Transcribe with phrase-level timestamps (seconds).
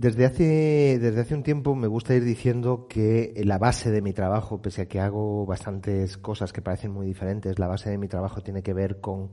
[0.00, 4.14] Desde hace, desde hace un tiempo me gusta ir diciendo que la base de mi
[4.14, 8.08] trabajo, pese a que hago bastantes cosas que parecen muy diferentes, la base de mi
[8.08, 9.30] trabajo tiene que ver con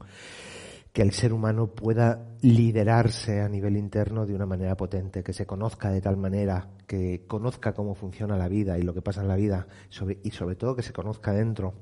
[0.91, 5.45] que el ser humano pueda liderarse a nivel interno de una manera potente, que se
[5.45, 9.29] conozca de tal manera, que conozca cómo funciona la vida y lo que pasa en
[9.29, 9.67] la vida,
[10.21, 11.75] y sobre todo que se conozca dentro,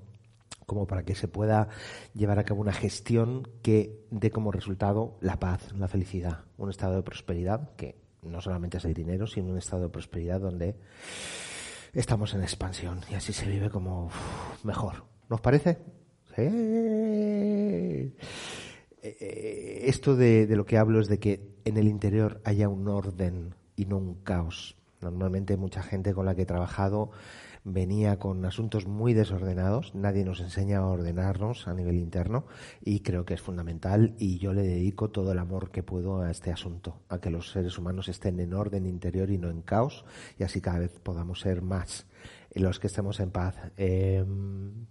[0.68, 1.70] como para que se pueda
[2.14, 6.98] llevar a cabo una gestión que dé como resultado la paz, la felicidad, un estado
[6.98, 10.76] de prosperidad que no solamente es el dinero, sino un estado de prosperidad donde
[11.94, 14.10] estamos en expansión y así se vive como
[14.64, 15.06] mejor.
[15.30, 15.78] ¿Nos parece?
[16.38, 18.12] Eh,
[19.02, 23.56] eh, Esto de lo que hablo es de que en el interior haya un orden
[23.76, 24.76] y no un caos.
[25.02, 27.12] Normalmente mucha gente con la que he trabajado
[27.66, 32.46] venía con asuntos muy desordenados, nadie nos enseña a ordenarnos a nivel interno
[32.80, 36.30] y creo que es fundamental y yo le dedico todo el amor que puedo a
[36.32, 40.06] este asunto, a que los seres humanos estén en orden interior y no en caos
[40.40, 42.06] y así cada vez podamos ser más
[42.54, 43.56] los que estemos en paz.
[43.76, 44.86] Em,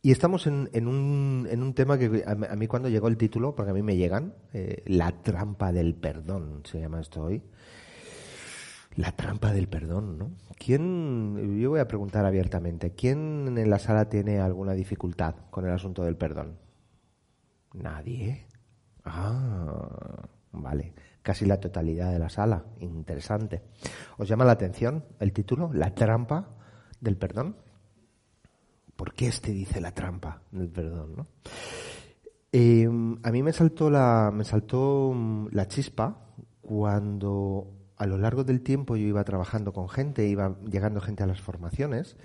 [0.00, 3.54] y estamos en, en un, en un tema que a, mí- cuando llegó el título,
[3.54, 7.42] porque a mí me llegan, eh, la trampa del perdón, se llama esto hoy.
[8.98, 10.32] La trampa del perdón, ¿no?
[10.58, 15.70] ¿Quién, yo voy a preguntar abiertamente, ¿quién en la sala tiene alguna dificultad con el
[15.70, 16.58] asunto del perdón?
[17.74, 18.48] Nadie.
[19.04, 20.94] Ah, vale.
[21.22, 22.64] Casi la totalidad de la sala.
[22.80, 23.62] Interesante.
[24.16, 25.70] ¿Os llama la atención el título?
[25.72, 26.48] La trampa
[27.00, 27.54] del perdón.
[28.96, 31.26] ¿Por qué este dice la trampa del perdón, no?
[32.50, 32.88] Eh,
[33.22, 36.18] a mí me saltó la me saltó mm, la chispa
[36.60, 41.26] cuando a lo largo del tiempo yo iba trabajando con gente, iba llegando gente a
[41.26, 42.16] las formaciones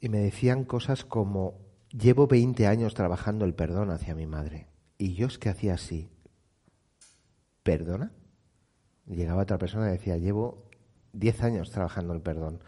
[0.00, 1.54] y me decían cosas como
[1.90, 4.66] llevo 20 años trabajando el perdón hacia mi madre
[4.98, 6.10] y yo es que hacía así.
[7.62, 8.12] ¿Perdona?
[9.06, 10.68] Llegaba otra persona y decía, llevo
[11.12, 12.62] 10 años trabajando el perdón,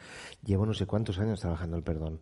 [0.45, 2.21] llevo no sé cuántos años trabajando el perdón.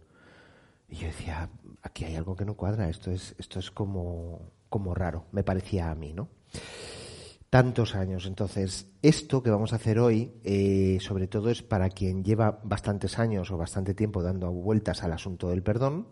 [0.89, 1.51] Y yo decía,
[1.83, 5.91] aquí hay algo que no cuadra, esto es, esto es como, como raro, me parecía
[5.91, 6.29] a mí, ¿no?
[7.51, 8.27] Tantos años.
[8.27, 13.19] Entonces, esto que vamos a hacer hoy, eh, sobre todo es para quien lleva bastantes
[13.19, 16.07] años o bastante tiempo dando vueltas al asunto del perdón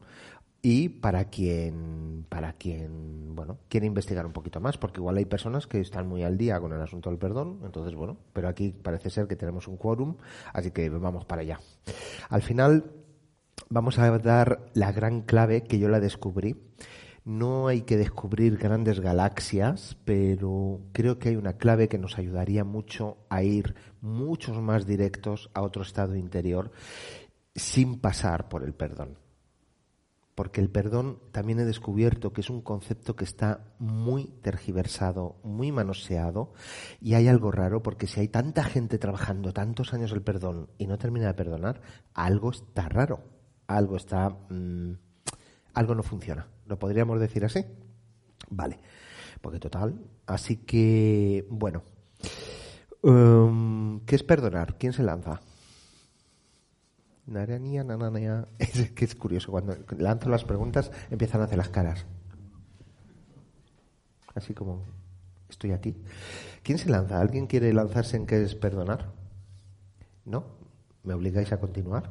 [0.63, 5.69] y para quien, para quien, bueno, quiere investigar un poquito más, porque igual hay personas
[5.69, 9.09] que están muy al día con el asunto del perdón, entonces, bueno, pero aquí parece
[9.09, 10.17] ser que tenemos un quórum,
[10.53, 11.61] así que vamos para allá.
[12.31, 12.91] Al final,
[13.69, 16.57] vamos a dar la gran clave que yo la descubrí.
[17.29, 22.65] No hay que descubrir grandes galaxias, pero creo que hay una clave que nos ayudaría
[22.65, 26.73] mucho a ir muchos más directos a otro estado interior
[27.55, 29.19] sin pasar por el perdón.
[30.35, 35.71] Porque el perdón también he descubierto que es un concepto que está muy tergiversado, muy
[35.71, 36.55] manoseado,
[36.99, 40.87] y hay algo raro porque si hay tanta gente trabajando tantos años el perdón y
[40.87, 41.83] no termina de perdonar,
[42.15, 43.21] algo está raro,
[43.67, 44.93] algo está, mm,
[45.75, 46.49] algo no funciona.
[46.69, 47.65] ¿Lo podríamos decir así?
[48.51, 48.79] Vale,
[49.41, 51.83] porque total, así que bueno,
[53.03, 54.77] Um, ¿qué es perdonar?
[54.77, 55.41] ¿Quién se lanza?
[57.27, 58.49] Naranía, nananea.
[58.59, 62.07] Es que es curioso, cuando lanzo las preguntas empiezan a hacer las caras.
[64.35, 64.85] Así como,
[65.49, 65.97] estoy aquí.
[66.63, 67.21] ¿Quién se lanza?
[67.21, 69.13] ¿Alguien quiere lanzarse en qué es perdonar?
[70.25, 70.45] ¿No?
[71.05, 72.11] ¿Me obligáis a continuar?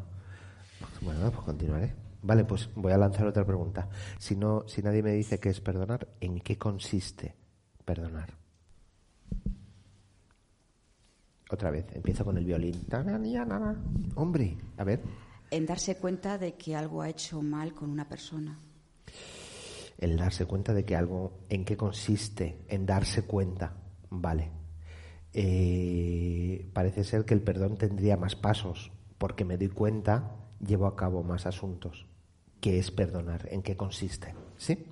[1.02, 2.07] Bueno, pues continuaré.
[2.22, 3.90] Vale, pues voy a lanzar otra pregunta.
[4.18, 7.36] Si no, si nadie me dice qué es perdonar, ¿en qué consiste
[7.86, 8.34] perdonar?
[11.50, 12.86] Otra vez, empiezo con el violín.
[14.16, 15.02] Hombre, a ver,
[15.50, 18.60] En darse cuenta de que algo ha hecho mal con una persona.
[19.98, 22.66] el darse cuenta de que algo, ¿en qué consiste?
[22.68, 23.74] En darse cuenta,
[24.10, 24.52] vale.
[25.34, 30.96] Eh, parece ser que el perdón tendría más pasos, porque me doy cuenta, llevo a
[30.96, 32.08] cabo más asuntos.
[32.62, 33.48] ¿Qué es perdonar?
[33.52, 34.34] ¿En qué consiste?
[34.58, 34.86] ¿Sí?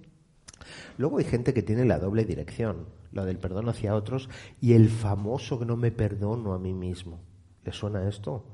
[0.98, 4.30] Luego hay gente que tiene la doble dirección, lo del perdón hacia otros
[4.62, 7.20] y el famoso que no me perdono a mí mismo.
[7.64, 8.46] ¿Les suena esto?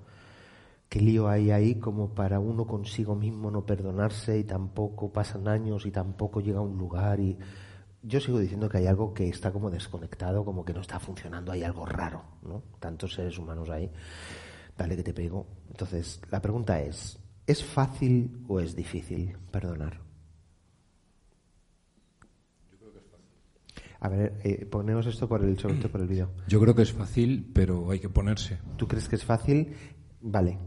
[0.89, 5.85] ¿Qué lío hay ahí como para uno consigo mismo no perdonarse y tampoco pasan años
[5.85, 7.37] y tampoco llega a un lugar y
[8.03, 11.51] yo sigo diciendo que hay algo que está como desconectado, como que no está funcionando,
[11.51, 12.63] hay algo raro, ¿no?
[12.79, 13.89] Tantos seres humanos ahí.
[14.77, 15.47] Dale que te pego.
[15.69, 19.99] Entonces, la pregunta es, ¿es fácil o es difícil perdonar?
[24.01, 26.31] A ver, eh, ponemos esto por el, sobre por el vídeo.
[26.47, 28.57] Yo creo que es fácil, pero hay que ponerse.
[28.75, 29.75] ¿Tú crees que es fácil?
[30.21, 30.57] Vale.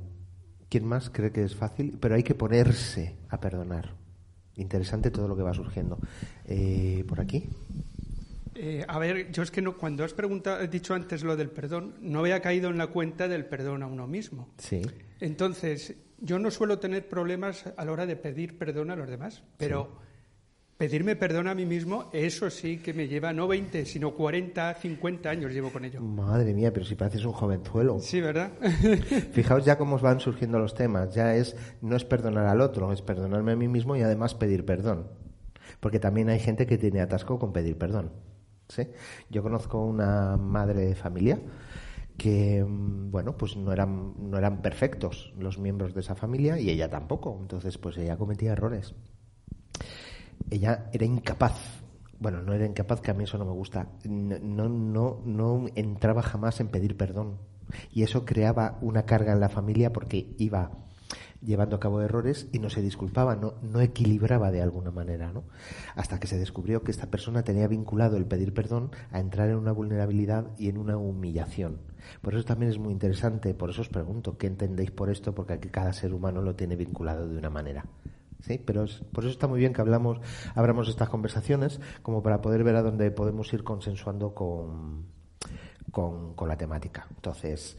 [0.69, 1.99] ¿Quién más cree que es fácil?
[2.01, 3.97] Pero hay que ponerse a perdonar.
[4.55, 5.99] Interesante todo lo que va surgiendo.
[6.45, 7.49] Eh, ¿Por aquí?
[8.55, 11.95] Eh, a ver, yo es que no, cuando has preguntado, dicho antes lo del perdón,
[12.01, 14.49] no había caído en la cuenta del perdón a uno mismo.
[14.59, 14.83] Sí.
[15.21, 19.43] Entonces, yo no suelo tener problemas a la hora de pedir perdón a los demás,
[19.57, 19.99] pero
[20.77, 25.31] pedirme perdón a mí mismo, eso sí que me lleva no 20, sino 40, 50
[25.31, 26.01] años llevo con ello.
[26.01, 27.99] Madre mía, pero si pareces un jovenzuelo.
[28.01, 28.53] Sí, ¿verdad?
[29.33, 31.15] Fijaos ya cómo van surgiendo los temas.
[31.15, 34.65] Ya es, no es perdonar al otro, es perdonarme a mí mismo y además pedir
[34.65, 35.09] perdón.
[35.81, 38.13] Porque también hay gente que tiene atasco con pedir perdón.
[38.69, 38.89] ¿Sí?
[39.31, 41.39] Yo conozco una madre de familia
[42.17, 46.71] que mm, bueno pues no eran no eran perfectos los miembros de esa familia y
[46.71, 48.95] ella tampoco entonces pues ella cometía errores
[50.51, 51.83] ella era incapaz
[52.25, 53.89] bueno, no era incapaz, que a mí eso no me gusta.
[54.05, 57.39] No, no, no entraba jamás en pedir perdón.
[57.93, 60.71] Y eso creaba una carga en la familia porque iba
[61.45, 65.45] llevando a cabo errores y no se disculpaba, no, no equilibraba de alguna manera, ¿no?
[65.95, 69.57] Hasta que se descubrió que esta persona tenía vinculado el pedir perdón a entrar en
[69.57, 71.79] una vulnerabilidad y en una humillación.
[72.21, 75.35] Por eso también es muy interesante, por eso os pregunto, ¿qué entendéis por esto?
[75.35, 77.85] Porque aquí cada ser humano lo tiene vinculado de una manera.
[78.41, 80.19] Sí, pero por eso está muy bien que hablamos,
[80.55, 85.07] abramos estas conversaciones, como para poder ver a dónde podemos ir consensuando con,
[85.91, 87.07] con, con, la temática.
[87.15, 87.79] Entonces,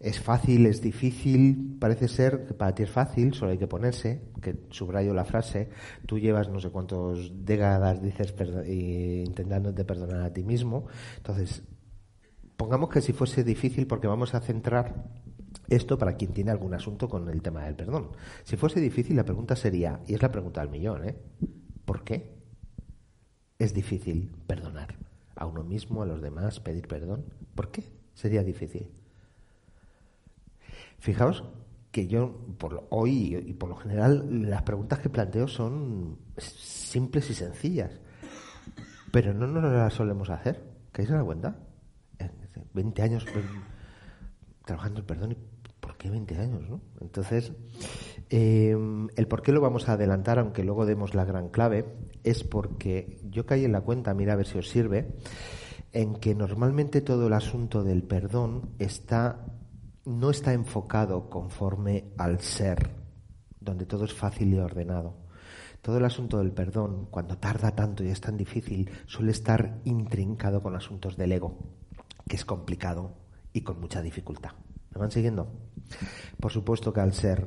[0.00, 4.22] es fácil, es difícil, parece ser que para ti es fácil, solo hay que ponerse,
[4.40, 5.70] que subrayo la frase,
[6.06, 8.32] tú llevas no sé cuántos décadas, dices,
[8.66, 10.86] intentándote perdonar a ti mismo.
[11.16, 11.62] Entonces,
[12.56, 15.04] pongamos que si fuese difícil, porque vamos a centrar
[15.68, 18.10] esto para quien tiene algún asunto con el tema del perdón.
[18.44, 21.16] Si fuese difícil, la pregunta sería, y es la pregunta del millón, ¿eh?
[21.84, 22.38] ¿Por qué
[23.58, 24.94] es difícil perdonar
[25.34, 27.24] a uno mismo, a los demás, pedir perdón?
[27.54, 27.82] ¿Por qué
[28.14, 28.90] sería difícil?
[30.98, 31.44] Fijaos
[31.90, 37.34] que yo por hoy y por lo general las preguntas que planteo son simples y
[37.34, 38.00] sencillas,
[39.10, 40.62] pero no nos las solemos hacer.
[40.92, 41.56] ¿Qué se da cuenta?
[42.74, 43.26] 20 años
[44.64, 45.36] trabajando el perdón y
[45.80, 46.68] ¿por qué 20 años?
[46.68, 46.80] ¿no?
[47.00, 47.52] Entonces,
[48.28, 51.86] em, el por qué lo vamos a adelantar, aunque luego demos la gran clave,
[52.24, 55.14] es porque yo caí en la cuenta, mira a ver si os sirve,
[55.92, 59.46] en que normalmente todo el asunto del perdón está
[60.08, 62.90] no está enfocado conforme al ser,
[63.60, 65.18] donde todo es fácil y ordenado.
[65.82, 70.62] Todo el asunto del perdón, cuando tarda tanto y es tan difícil, suele estar intrincado
[70.62, 71.58] con asuntos del ego,
[72.26, 73.18] que es complicado
[73.52, 74.52] y con mucha dificultad.
[74.94, 75.52] ¿Me van siguiendo?
[76.40, 77.46] Por supuesto que al ser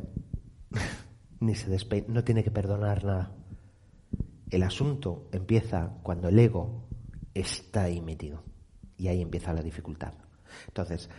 [1.40, 1.76] ni se
[2.10, 3.32] no tiene que perdonar nada.
[4.52, 6.88] El asunto empieza cuando el ego
[7.34, 8.44] está ahí metido.
[8.98, 10.14] Y ahí empieza la dificultad.
[10.68, 11.10] Entonces,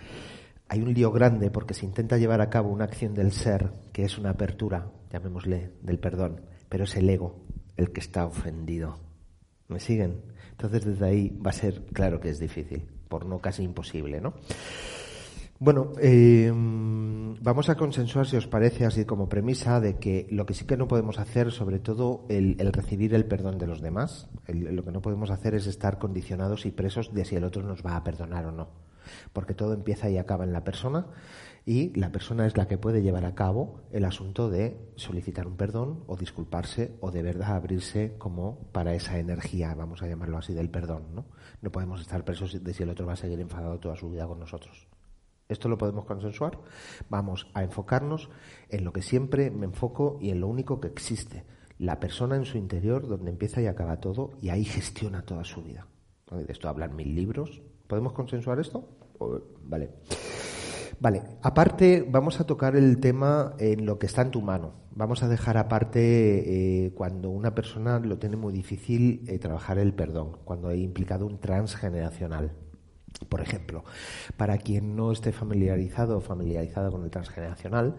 [0.73, 4.05] hay un lío grande porque se intenta llevar a cabo una acción del ser, que
[4.05, 7.45] es una apertura, llamémosle, del perdón, pero es el ego
[7.77, 8.99] el que está ofendido.
[9.69, 10.23] ¿Me siguen?
[10.53, 14.33] Entonces, desde ahí va a ser claro que es difícil, por no casi imposible, ¿no?
[15.59, 20.55] Bueno, eh, vamos a consensuar, si os parece, así como premisa, de que lo que
[20.55, 24.83] sí que no podemos hacer, sobre todo el, recibir el perdón de los demás, lo
[24.83, 27.97] que no podemos hacer es estar condicionados y presos de si el otro nos va
[27.97, 28.92] a perdonar o no.
[29.33, 31.07] Porque todo empieza y acaba en la persona
[31.65, 35.57] y la persona es la que puede llevar a cabo el asunto de solicitar un
[35.57, 40.55] perdón o disculparse o de verdad abrirse como para esa energía, vamos a llamarlo así,
[40.55, 41.15] del perdón.
[41.15, 41.27] No,
[41.61, 44.27] no podemos estar presos de si el otro va a seguir enfadado toda su vida
[44.27, 44.89] con nosotros.
[45.49, 46.59] Esto lo podemos consensuar.
[47.09, 48.31] Vamos a enfocarnos
[48.69, 51.45] en lo que siempre me enfoco y en lo único que existe.
[51.79, 55.63] La persona en su interior, donde empieza y acaba todo, y ahí gestiona toda su
[55.63, 55.87] vida.
[56.31, 57.61] De esto hablan mil libros.
[57.93, 58.89] ¿Podemos consensuar esto?
[59.65, 59.91] Vale.
[60.99, 64.73] Vale, aparte vamos a tocar el tema en lo que está en tu mano.
[64.93, 69.93] Vamos a dejar aparte eh, cuando una persona lo tiene muy difícil eh, trabajar el
[69.93, 72.53] perdón, cuando hay implicado un transgeneracional.
[73.29, 73.85] Por ejemplo,
[74.39, 77.97] para quien no esté familiarizado o familiarizada con el transgeneracional,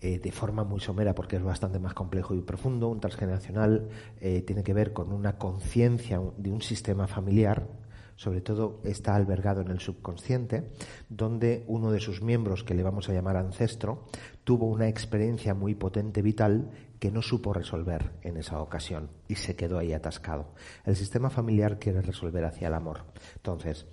[0.00, 4.64] eh, de forma muy somera, porque es bastante más complejo y profundo, un transgeneracional tiene
[4.64, 7.85] que ver con una conciencia de un sistema familiar
[8.16, 10.70] sobre todo está albergado en el subconsciente,
[11.08, 14.06] donde uno de sus miembros, que le vamos a llamar ancestro,
[14.42, 19.54] tuvo una experiencia muy potente vital que no supo resolver en esa ocasión y se
[19.54, 20.54] quedó ahí atascado.
[20.84, 23.04] El sistema familiar quiere resolver hacia el amor.
[23.36, 23.86] Entonces,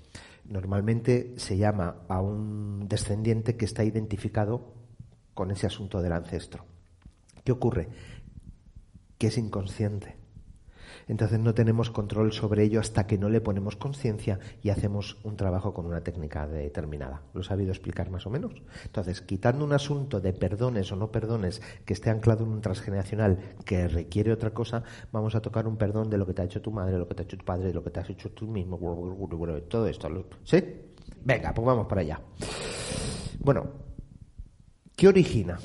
[0.46, 4.74] normalmente se llama a un descendiente que está identificado
[5.34, 6.66] con ese asunto del ancestro.
[7.44, 7.90] ¿Qué ocurre?
[9.18, 10.23] Que es inconsciente
[11.08, 15.36] entonces no tenemos control sobre ello hasta que no le ponemos conciencia y hacemos un
[15.36, 17.22] trabajo con una técnica determinada.
[17.34, 18.54] ¿Lo he sabido explicar más o menos?
[18.86, 23.40] Entonces, quitando un asunto de perdones o no perdones que esté anclado en un transgeneracional
[23.66, 26.62] que requiere otra cosa, vamos a tocar un perdón de lo que te ha hecho
[26.62, 28.48] tu madre, lo que te ha hecho tu padre, lo que te has hecho tú
[28.48, 28.78] mismo,
[29.70, 30.10] todo esto.
[30.44, 30.64] ¿Sí?
[31.24, 32.22] Venga, pues vamos para allá.
[33.40, 33.68] Bueno,
[34.96, 35.60] ¿qué origina?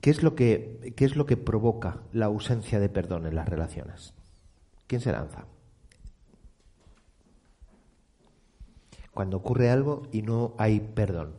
[0.00, 3.48] ¿Qué es, lo que, ¿Qué es lo que provoca la ausencia de perdón en las
[3.48, 4.14] relaciones?
[4.92, 5.46] ¿Quién se lanza?
[9.14, 11.32] Cuando ocurre algo y no hay perdón.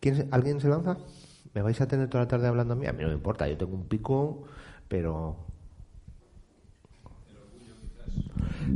[0.00, 0.96] ¿Quién, ¿Alguien se lanza?
[1.54, 2.88] ¿Me vais a tener toda la tarde hablando a mí?
[2.88, 4.42] A mí no me importa, yo tengo un pico,
[4.88, 5.36] pero...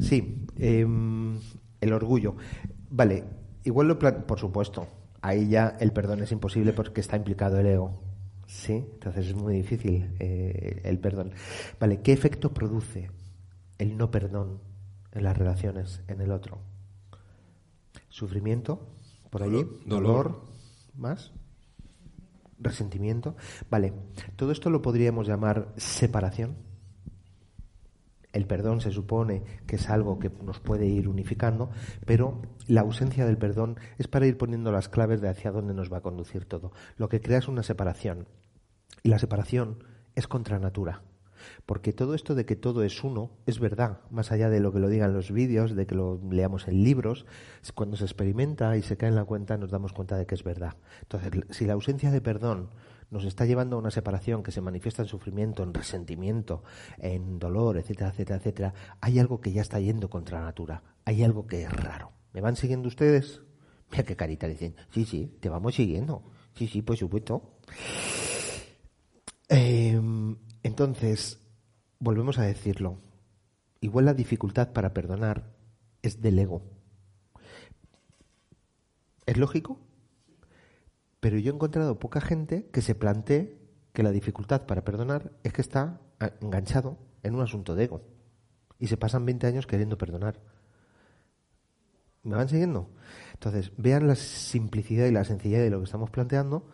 [0.01, 1.37] Sí, em,
[1.81, 2.37] el orgullo.
[2.89, 3.25] Vale,
[3.65, 4.87] igual lo por supuesto.
[5.23, 8.01] Ahí ya el perdón es imposible porque está implicado el ego.
[8.47, 11.33] Sí, entonces es muy difícil eh, el perdón.
[11.81, 13.11] Vale, ¿qué efecto produce?
[13.81, 14.61] El no perdón
[15.11, 16.61] en las relaciones, en el otro.
[18.11, 18.87] Sufrimiento,
[19.31, 20.43] por allí, dolor,
[20.95, 21.33] más,
[22.59, 23.37] resentimiento.
[23.71, 23.95] Vale,
[24.37, 26.57] todo esto lo podríamos llamar separación.
[28.33, 31.71] El perdón se supone que es algo que nos puede ir unificando,
[32.05, 35.91] pero la ausencia del perdón es para ir poniendo las claves de hacia dónde nos
[35.91, 36.73] va a conducir todo.
[36.97, 38.29] Lo que crea es una separación.
[39.03, 39.83] Y la separación
[40.15, 41.03] es contra natura.
[41.67, 44.79] Porque todo esto de que todo es uno es verdad, más allá de lo que
[44.79, 47.27] lo digan los vídeos, de que lo leamos en libros,
[47.75, 50.45] cuando se experimenta y se cae en la cuenta nos damos cuenta de que es
[50.45, 50.77] verdad.
[51.03, 52.71] Entonces, si la ausencia de perdón
[53.11, 56.63] nos está llevando a una separación que se manifiesta en sufrimiento, en resentimiento,
[56.99, 61.25] en dolor, etcétera, etcétera, etcétera, hay algo que ya está yendo contra la natura, hay
[61.25, 62.13] algo que es raro.
[62.33, 63.43] ¿Me van siguiendo ustedes?
[63.91, 64.77] Mira qué carita dicen.
[64.91, 66.23] Sí, sí, te vamos siguiendo.
[66.55, 67.59] Sí, sí, por supuesto.
[69.49, 70.01] Eh,
[70.63, 71.39] entonces,
[71.99, 72.99] volvemos a decirlo,
[73.81, 75.53] igual la dificultad para perdonar
[76.03, 76.63] es del ego.
[79.27, 79.79] ¿Es lógico?
[81.21, 83.59] Pero yo he encontrado poca gente que se plantee
[83.93, 86.01] que la dificultad para perdonar es que está
[86.41, 88.03] enganchado en un asunto de ego.
[88.79, 90.41] Y se pasan 20 años queriendo perdonar.
[92.23, 92.91] ¿Me van siguiendo?
[93.35, 96.69] Entonces, vean la simplicidad y la sencillez de lo que estamos planteando,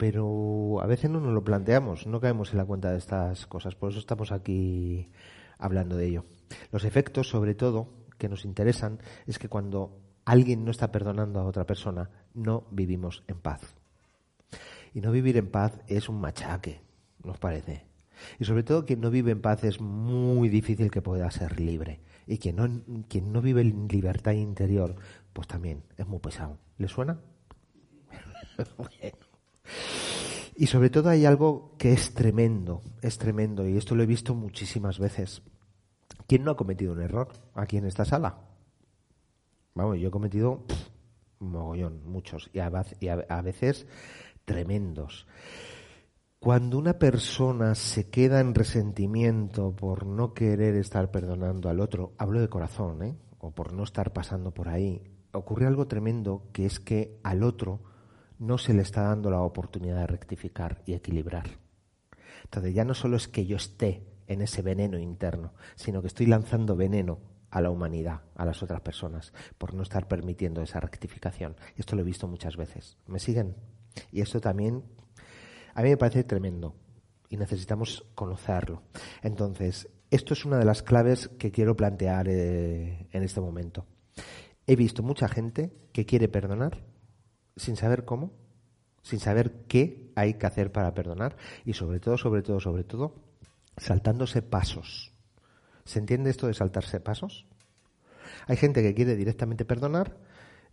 [0.00, 3.74] pero a veces no nos lo planteamos, no caemos en la cuenta de estas cosas,
[3.74, 5.10] por eso estamos aquí
[5.58, 6.24] hablando de ello.
[6.72, 11.44] Los efectos, sobre todo, que nos interesan es que cuando alguien no está perdonando a
[11.44, 13.60] otra persona, no vivimos en paz.
[14.94, 16.80] Y no vivir en paz es un machaque,
[17.22, 17.84] nos parece.
[18.38, 22.00] Y sobre todo quien no vive en paz es muy difícil que pueda ser libre.
[22.26, 22.66] Y quien no,
[23.06, 24.96] quien no vive en libertad interior,
[25.34, 26.56] pues también es muy pesado.
[26.78, 27.20] ¿Le suena?
[28.78, 29.29] bueno.
[30.56, 34.34] Y sobre todo hay algo que es tremendo, es tremendo, y esto lo he visto
[34.34, 35.42] muchísimas veces.
[36.26, 38.38] ¿Quién no ha cometido un error aquí en esta sala?
[39.74, 40.64] Vamos, yo he cometido
[41.40, 43.86] un mogollón, muchos, y a, veces
[44.44, 45.26] tremendos.
[46.38, 52.40] Cuando una persona se queda en resentimiento por no querer estar perdonando al otro, hablo
[52.40, 53.16] de corazón, ¿eh?
[53.38, 57.80] o por no estar pasando por ahí, ocurre algo tremendo que es que al otro
[58.40, 61.44] no se le está dando la oportunidad de rectificar y equilibrar.
[62.44, 66.26] Entonces ya no solo es que yo esté en ese veneno interno, sino que estoy
[66.26, 67.20] lanzando veneno
[67.50, 71.54] a la humanidad, a las otras personas, por no estar permitiendo esa rectificación.
[71.76, 72.96] Esto lo he visto muchas veces.
[73.06, 73.56] ¿Me siguen?
[74.10, 74.84] Y esto también
[75.74, 76.74] a mí me parece tremendo
[77.28, 78.82] y necesitamos conocerlo.
[79.22, 83.86] Entonces, esto es una de las claves que quiero plantear eh, en este momento.
[84.66, 86.89] He visto mucha gente que quiere perdonar
[87.56, 88.32] sin saber cómo,
[89.02, 93.14] sin saber qué hay que hacer para perdonar y sobre todo, sobre todo, sobre todo,
[93.76, 95.12] saltándose pasos.
[95.84, 97.46] ¿Se entiende esto de saltarse pasos?
[98.46, 100.16] Hay gente que quiere directamente perdonar,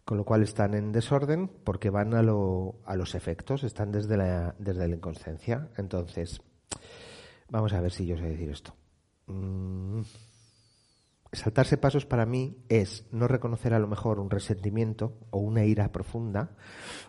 [0.05, 4.17] con lo cual están en desorden porque van a, lo, a los efectos, están desde
[4.17, 5.69] la, desde la inconsciencia.
[5.77, 6.41] Entonces,
[7.50, 8.74] vamos a ver si yo sé decir esto.
[9.27, 10.01] Mm,
[11.38, 15.91] saltarse pasos para mí es no reconocer a lo mejor un resentimiento o una ira
[15.91, 16.51] profunda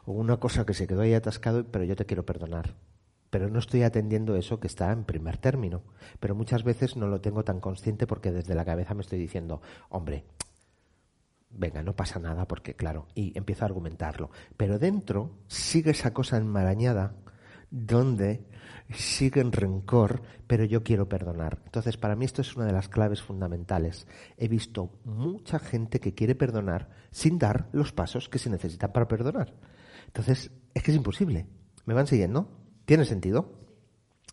[0.04, 2.75] o una cosa que se quedó ahí atascado, pero yo te quiero perdonar.
[3.30, 5.82] Pero no estoy atendiendo eso que está en primer término.
[6.20, 9.61] Pero muchas veces no lo tengo tan consciente porque desde la cabeza me estoy diciendo,
[9.90, 10.25] hombre,
[11.50, 14.30] venga, no pasa nada porque, claro, y empiezo a argumentarlo.
[14.56, 17.16] Pero dentro sigue esa cosa enmarañada
[17.70, 18.46] donde
[18.90, 21.60] sigue en rencor, pero yo quiero perdonar.
[21.64, 24.06] Entonces, para mí esto es una de las claves fundamentales.
[24.37, 29.08] He visto mucha gente que quiere perdonar sin dar los pasos que se necesitan para
[29.08, 29.54] perdonar.
[30.06, 31.46] Entonces, es que es imposible.
[31.84, 32.48] ¿Me van siguiendo?
[32.84, 33.58] ¿Tiene sentido?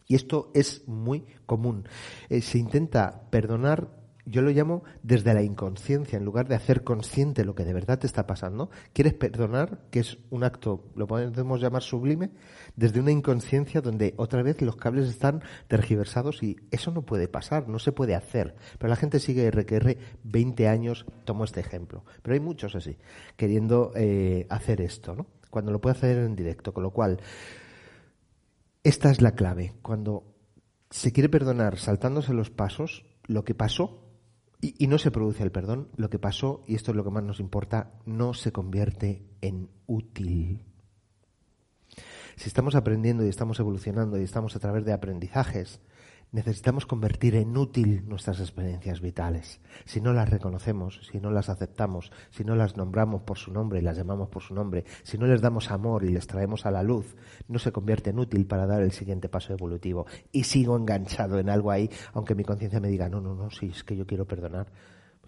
[0.08, 1.88] Y esto es muy común.
[2.30, 7.46] Eh, se intenta perdonar yo lo llamo desde la inconsciencia, en lugar de hacer consciente
[7.46, 8.70] lo que de verdad te está pasando.
[8.92, 9.80] ¿Quieres perdonar?
[9.92, 12.32] Que es un acto, lo podemos llamar sublime,
[12.76, 17.68] desde una inconsciencia donde otra vez los cables están tergiversados y eso no puede pasar,
[17.68, 18.56] no se puede hacer.
[18.80, 22.04] Pero la gente sigue RQR 20 años, tomo este ejemplo.
[22.22, 22.98] Pero hay muchos así,
[23.36, 25.28] queriendo eh, hacer esto, ¿no?
[25.52, 26.74] Cuando lo puede hacer en directo.
[26.74, 27.22] Con lo cual,
[28.84, 29.74] esta es la clave.
[29.82, 30.24] Cuando
[30.90, 34.05] se quiere perdonar saltándose los pasos, lo que pasó
[34.62, 37.24] y, no se produce el perdón, lo que pasó, y esto es lo que más
[37.24, 40.64] nos importa, no se convierte en útil.
[42.36, 45.80] Si estamos aprendiendo y estamos evolucionando y estamos a través de aprendizajes,
[46.36, 49.62] necesitamos convertir en útil nuestras experiencias vitales.
[49.86, 53.80] Si no las reconocemos, si no las aceptamos, si no las nombramos por su nombre
[53.80, 56.72] y las llamamos por su nombre, si no les damos amor y les traemos a
[56.72, 57.16] la luz,
[57.48, 60.08] no se convierte en útil para dar el siguiente paso evolutivo.
[60.34, 63.68] Y sigo enganchado en algo ahí, aunque mi conciencia me diga, no, no, no, si
[63.68, 64.68] es que yo quiero perdonar.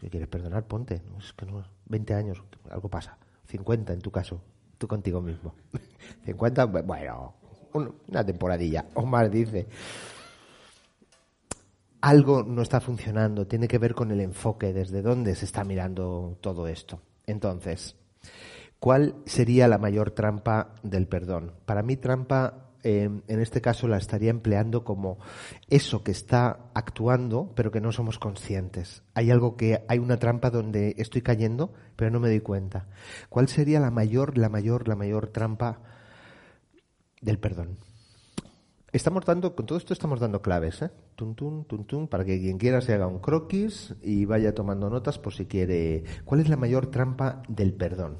[0.02, 1.02] Si quieres perdonar, ponte.
[1.18, 3.18] es que no, 20 años, algo pasa.
[3.46, 4.42] 50 en tu caso,
[4.78, 5.56] tú contigo mismo.
[6.26, 7.34] 50, bueno,
[8.10, 8.88] una temporadilla.
[8.94, 9.68] Omar dice,
[12.08, 16.38] algo no está funcionando, tiene que ver con el enfoque, desde dónde se está mirando
[16.40, 17.02] todo esto.
[17.26, 17.98] Entonces,
[18.80, 21.52] ¿cuál sería la mayor trampa del perdón?
[21.66, 25.20] Para mí, trampa em, en este caso la estaría empleando como
[25.70, 29.04] eso que está actuando, pero que no somos conscientes.
[29.14, 32.88] Hay algo que, hay una trampa donde estoy cayendo, pero no me doy cuenta.
[33.28, 35.82] ¿Cuál sería la mayor, la mayor, la mayor trampa
[37.20, 37.80] del perdón?
[38.94, 40.90] Estamos dando, con todo esto estamos dando claves, ¿eh?
[41.16, 45.46] Tum, para que quien quiera se haga un croquis y vaya tomando notas por si
[45.46, 46.06] quiere.
[46.24, 48.20] ¿Cuál es la mayor trampa del perdón?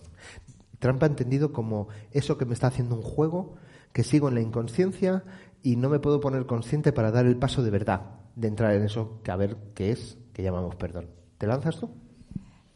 [0.80, 3.56] Trampa entendido como eso que me está haciendo un juego,
[3.94, 5.24] que sigo en la inconsciencia
[5.64, 8.02] y no me puedo poner consciente para dar el paso de verdad,
[8.36, 11.08] de entrar en eso que a ver qué es, que llamamos perdón.
[11.38, 11.90] ¿Te lanzas tú?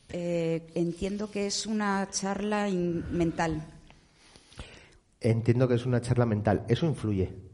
[0.07, 3.67] Eh, entiendo que es una charla mental.
[5.19, 6.63] Entiendo que es una charla mental.
[6.69, 7.50] Eso influye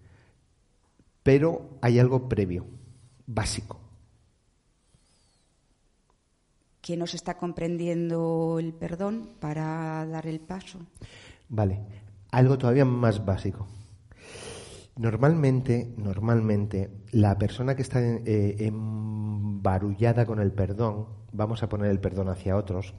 [1.28, 2.66] pero hay algo previo,
[3.26, 3.82] básico.
[6.80, 10.80] Que no se está comprendiendo el perdón para dar el paso.
[11.50, 11.82] Vale,
[12.32, 13.68] algo todavía más básico.
[14.96, 22.00] Normalmente, normalmente, la persona que está eh, embarullada con el perdón, vamos a poner el
[22.00, 22.94] perdón hacia otros,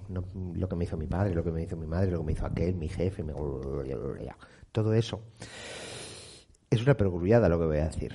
[0.53, 2.33] lo que me hizo mi padre, lo que me hizo mi madre, lo que me
[2.33, 3.25] hizo aquel, mi jefe,
[4.71, 5.23] todo eso
[6.71, 8.15] es una perogrullada lo que voy a decir.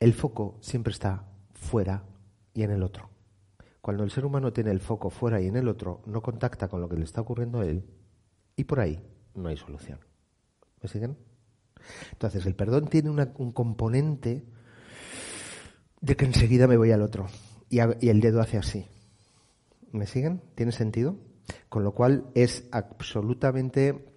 [0.00, 2.04] El foco siempre está fuera
[2.54, 3.10] y en el otro.
[3.80, 6.80] Cuando el ser humano tiene el foco fuera y en el otro, no contacta con
[6.80, 7.84] lo que le está ocurriendo a él
[8.56, 9.00] y por ahí
[9.34, 9.98] no hay solución.
[10.80, 11.16] ¿Me siguen?
[12.12, 14.44] Entonces, el perdón tiene un componente
[16.00, 17.26] de que enseguida me voy al otro
[17.68, 18.86] y, y el dedo hace así.
[19.90, 20.42] ¿Me siguen?
[20.54, 21.16] ¿Tiene sentido?
[21.68, 24.11] Con lo cual es absolutamente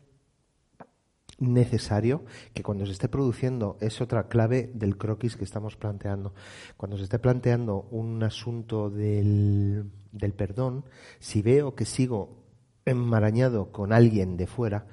[1.37, 6.33] necesario que cuando se esté produciendo, es otra clave del croquis que estamos planteando,
[6.77, 10.85] cuando se esté planteando un asunto del, del perdón,
[11.19, 12.43] si veo que sigo
[12.85, 14.87] enmarañado con alguien de fuera,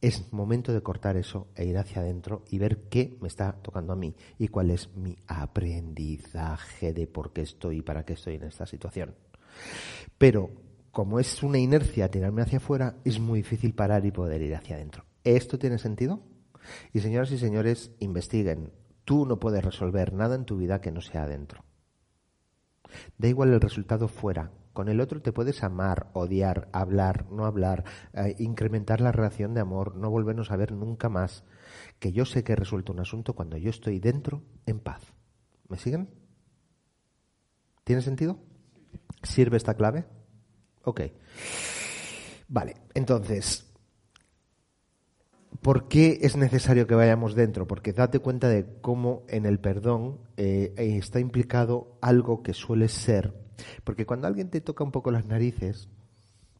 [0.00, 3.92] es momento de cortar eso e ir hacia adentro y ver qué me está tocando
[3.92, 8.36] a mí y cuál es mi aprendizaje de por qué estoy y para qué estoy
[8.36, 9.14] en esta situación.
[10.16, 10.50] Pero
[10.92, 14.76] como es una inercia tirarme hacia afuera, es muy difícil parar y poder ir hacia
[14.76, 15.04] adentro.
[15.24, 16.22] ¿Esto tiene sentido?
[16.92, 18.72] Y señoras y señores, investiguen.
[19.04, 21.64] Tú no puedes resolver nada en tu vida que no sea adentro.
[23.16, 24.50] Da igual el resultado fuera.
[24.72, 29.60] Con el otro te puedes amar, odiar, hablar, no hablar, eh, incrementar la relación de
[29.60, 31.44] amor, no volvernos a ver nunca más.
[31.98, 35.02] Que yo sé que resuelto un asunto cuando yo estoy dentro en paz.
[35.68, 36.10] ¿Me siguen?
[37.82, 38.38] ¿Tiene sentido?
[39.22, 40.04] ¿Sirve esta clave?
[40.84, 41.00] Ok.
[42.48, 43.67] Vale, entonces,
[45.62, 47.66] ¿Por qué es necesario que vayamos dentro?
[47.66, 53.34] Porque date cuenta de cómo en el perdón eh, está implicado algo que suele ser.
[53.82, 55.88] Porque cuando alguien te toca un poco las narices,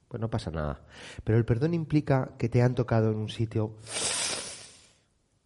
[0.09, 0.81] pues no pasa nada.
[1.23, 3.77] Pero el perdón implica que te han tocado en un sitio.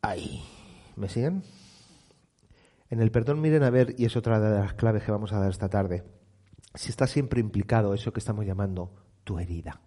[0.00, 0.42] Ahí.
[0.96, 1.42] ¿Me siguen?
[2.88, 5.38] En el perdón miren a ver, y es otra de las claves que vamos a
[5.38, 6.04] dar esta tarde,
[6.74, 8.92] si está siempre implicado eso que estamos llamando
[9.24, 9.80] tu herida.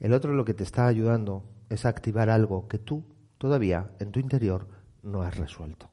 [0.00, 3.04] El otro lo que te está ayudando es activar algo que tú
[3.38, 4.68] todavía en tu interior
[5.02, 5.90] no has resuelto.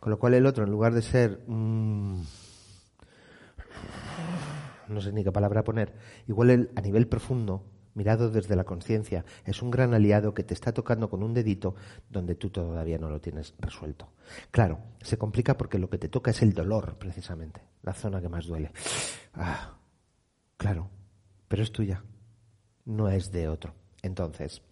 [0.00, 2.22] Con lo cual el otro, en lugar de ser, mm,
[4.88, 5.94] no sé ni qué palabra poner,
[6.26, 7.64] igual a nivel profundo,
[7.94, 11.74] mirado desde la conciencia, es un gran aliado que te está tocando con un dedito
[12.08, 14.08] donde tú todavía no lo tienes resuelto.
[14.50, 18.28] Claro, se complica porque lo que te toca es el dolor, precisamente, la zona que
[18.28, 18.72] más duele.
[19.34, 19.76] Ah,
[20.56, 20.88] claro,
[21.48, 22.02] pero es tuya,
[22.84, 23.74] no es de otro.
[24.02, 24.62] Entonces,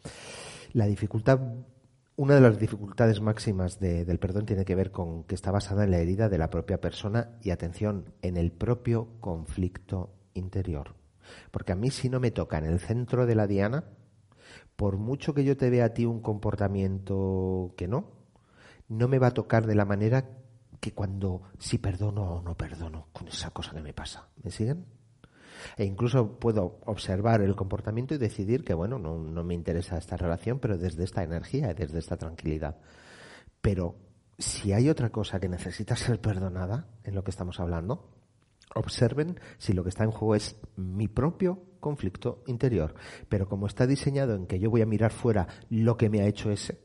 [0.72, 1.40] la dificultad,
[2.16, 5.90] una de las dificultades máximas del perdón tiene que ver con que está basada en
[5.90, 10.94] la herida de la propia persona y, atención, en el propio conflicto interior.
[11.50, 13.84] Porque a mí si no me toca en el centro de la diana,
[14.76, 18.10] por mucho que yo te vea a ti un comportamiento que no,
[18.88, 20.28] no me va a tocar de la manera
[20.80, 24.28] que cuando si perdono o no perdono con esa cosa que me pasa.
[24.42, 24.99] ¿Me siguen?
[25.76, 30.16] E incluso puedo observar el comportamiento y decidir que, bueno, no, no me interesa esta
[30.16, 32.78] relación, pero desde esta energía y desde esta tranquilidad.
[33.60, 33.96] Pero
[34.38, 38.10] si hay otra cosa que necesita ser perdonada en lo que estamos hablando,
[38.74, 42.94] observen si lo que está en juego es mi propio conflicto interior.
[43.28, 46.26] Pero como está diseñado en que yo voy a mirar fuera lo que me ha
[46.26, 46.80] hecho ese,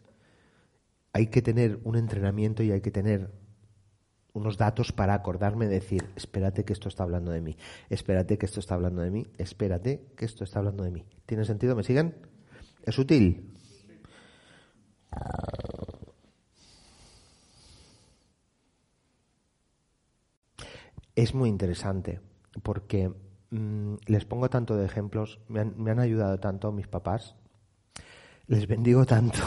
[1.14, 3.32] hay que tener un entrenamiento y hay que tener
[4.36, 7.58] unos datos para acordarme de decir, espérate que esto está hablando de mí,
[7.90, 11.06] espérate que esto está hablando de mí, espérate que esto está hablando de mí.
[11.26, 11.76] ¿Tiene sentido?
[11.76, 12.16] ¿Me siguen?
[12.84, 13.54] ¿Es útil?
[21.16, 22.20] Es muy interesante
[22.62, 23.10] porque
[23.52, 27.36] mm, les pongo tanto de ejemplos, me han, me han ayudado tanto mis papás,
[28.48, 29.40] les bendigo tanto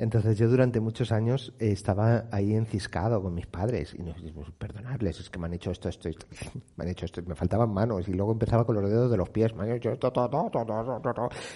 [0.00, 4.14] entonces yo durante muchos años estaba ahí enciscado con mis padres y no
[4.56, 6.24] perdonarles, es que me han hecho esto, esto, esto,
[6.76, 9.28] me han hecho esto, me faltaban manos y luego empezaba con los dedos de los
[9.28, 10.10] pies, me han hecho esto,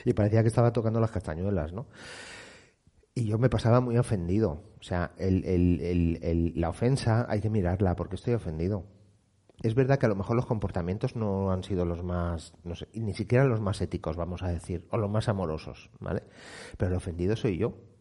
[0.04, 1.87] y parecía que estaba tocando las castañuelas, ¿no?
[3.14, 4.62] Y yo me pasaba muy ofendido.
[4.78, 8.85] O sea, la ofensa hay que mirarla porque estoy ofendido.
[9.62, 12.88] Es verdad que a lo mejor los comportamientos no han sido los más, no sé,
[12.92, 16.24] ni siquiera los más éticos, vamos a decir, o los más amorosos, ¿vale?
[16.76, 17.93] Pero el ofendido soy yo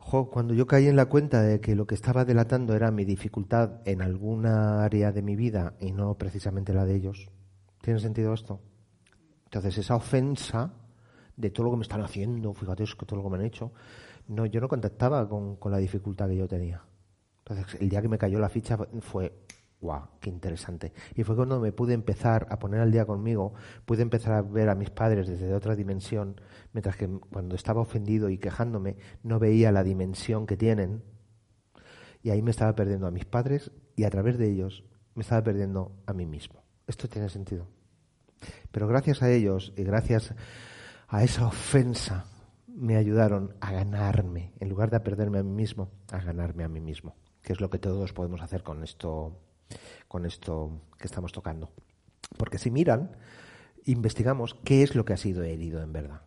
[0.00, 3.80] cuando yo caí en la cuenta de que lo que estaba delatando era mi dificultad
[3.84, 7.30] en alguna área de mi vida y no precisamente la de ellos,
[7.80, 8.60] ¿tiene sentido esto?
[9.44, 10.72] Entonces esa ofensa
[11.36, 13.44] de todo lo que me están haciendo, fíjate es que todo lo que me han
[13.44, 13.72] hecho,
[14.28, 16.82] no, yo no contactaba con, con la dificultad que yo tenía.
[17.38, 19.32] Entonces el día que me cayó la ficha fue,
[19.80, 20.08] ¡guau!
[20.20, 20.92] ¡Qué interesante!
[21.14, 23.54] Y fue cuando me pude empezar a poner al día conmigo,
[23.86, 26.40] pude empezar a ver a mis padres desde otra dimensión,
[26.72, 31.02] mientras que cuando estaba ofendido y quejándome no veía la dimensión que tienen.
[32.22, 35.42] Y ahí me estaba perdiendo a mis padres y a través de ellos me estaba
[35.42, 36.62] perdiendo a mí mismo.
[36.86, 37.66] Esto tiene sentido.
[38.70, 40.34] Pero gracias a ellos y gracias
[41.08, 42.26] a esa ofensa
[42.66, 46.80] me ayudaron a ganarme, en lugar de perderme a mí mismo, a ganarme a mí
[46.80, 49.38] mismo, que es lo que todos podemos hacer con esto
[50.08, 51.72] con esto que estamos tocando.
[52.36, 53.16] Porque si miran,
[53.84, 56.22] investigamos qué es lo que ha sido herido en verdad.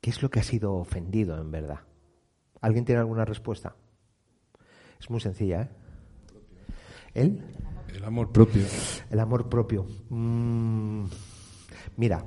[0.00, 1.80] ¿Qué es lo que ha sido ofendido en verdad?
[2.60, 3.76] ¿Alguien tiene alguna respuesta?
[5.00, 5.68] Es muy sencilla, ¿eh?
[7.14, 7.44] ¿El?
[7.94, 8.62] El amor propio.
[9.10, 9.86] El amor propio.
[10.10, 11.04] Mm,
[11.96, 12.24] mira,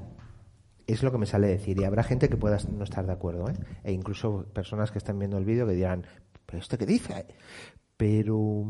[0.87, 3.49] es lo que me sale decir y habrá gente que pueda no estar de acuerdo,
[3.49, 3.53] ¿eh?
[3.83, 6.05] E incluso personas que están viendo el vídeo que dirán,
[6.45, 7.27] ¿pero esto qué dice?
[7.99, 8.63] Pero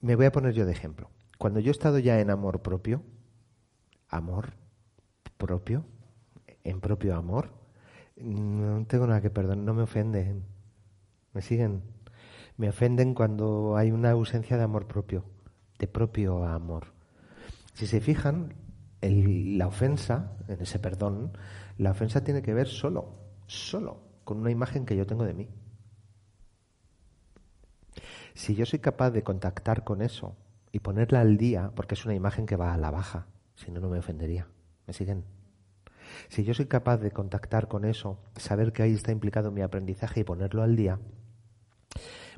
[0.00, 1.10] me voy a poner yo de ejemplo.
[1.36, 3.02] Cuando yo he estado ya en amor propio,
[4.08, 4.54] amor
[5.36, 5.84] propio,
[6.64, 7.50] en propio amor,
[8.16, 10.46] no tengo nada que perdonar, no me ofenden.
[11.34, 11.82] ¿Me siguen?
[12.56, 15.26] Me ofenden cuando hay una ausencia de amor propio,
[15.78, 16.94] de propio amor.
[17.74, 18.54] Si se fijan,
[19.02, 21.36] la ofensa, en ese perdón,
[21.76, 25.50] la ofensa tiene que ver solo, solo con una imagen que yo tengo de mí.
[28.34, 30.36] Si yo soy capaz de contactar con eso
[30.72, 33.80] y ponerla al día, porque es una imagen que va a la baja, si no,
[33.80, 34.48] no me ofendería.
[34.86, 35.24] ¿Me siguen?
[36.28, 40.20] Si yo soy capaz de contactar con eso, saber que ahí está implicado mi aprendizaje
[40.20, 40.98] y ponerlo al día,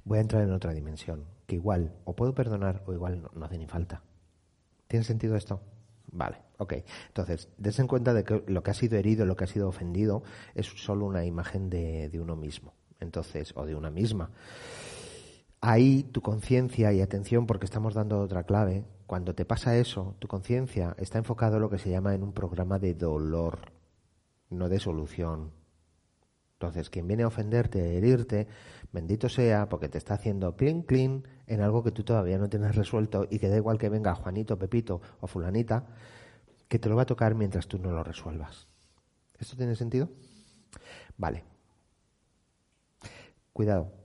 [0.04, 3.58] voy a entrar en otra dimensión, que igual o puedo perdonar o igual no, hace
[3.58, 4.02] ni falta.
[4.88, 5.60] ¿Tiene sentido esto?
[6.12, 6.74] Vale, ok.
[7.08, 9.68] Entonces, des en cuenta de que lo que ha sido herido, lo que ha sido
[9.68, 10.22] ofendido,
[10.54, 12.74] es solo una imagen de, de uno mismo.
[13.00, 14.30] Entonces, o de una misma
[15.64, 20.28] ahí tu conciencia y atención, porque estamos dando otra clave, cuando te pasa eso, tu
[20.28, 23.72] conciencia está enfocado en lo que se llama en un programa de dolor,
[24.50, 25.52] no de solución.
[26.54, 28.46] Entonces, quien viene a ofenderte, a herirte,
[28.92, 32.76] bendito sea, porque te está haciendo clean, clean en algo que tú todavía no tienes
[32.76, 35.86] resuelto y que da igual que venga Juanito, Pepito o Fulanita,
[36.68, 38.68] que te lo va a tocar mientras tú no lo resuelvas.
[39.38, 40.10] ¿Esto tiene sentido?
[41.16, 41.42] Vale.
[43.52, 44.03] Cuidado.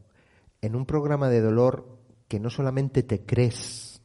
[0.62, 4.02] En un programa de dolor que no solamente te crees,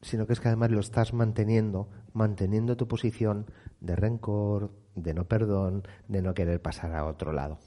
[0.00, 3.46] sino que es que además lo estás manteniendo, manteniendo tu posición
[3.80, 7.58] de rencor, de no perdón, de no querer pasar a otro lado.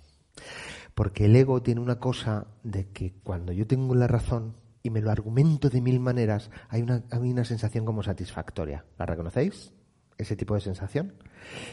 [0.93, 5.01] Porque el ego tiene una cosa de que cuando yo tengo la razón y me
[5.01, 8.85] lo argumento de mil maneras, hay una, hay una sensación como satisfactoria.
[8.97, 9.73] ¿La reconocéis?
[10.17, 11.15] Ese tipo de sensación.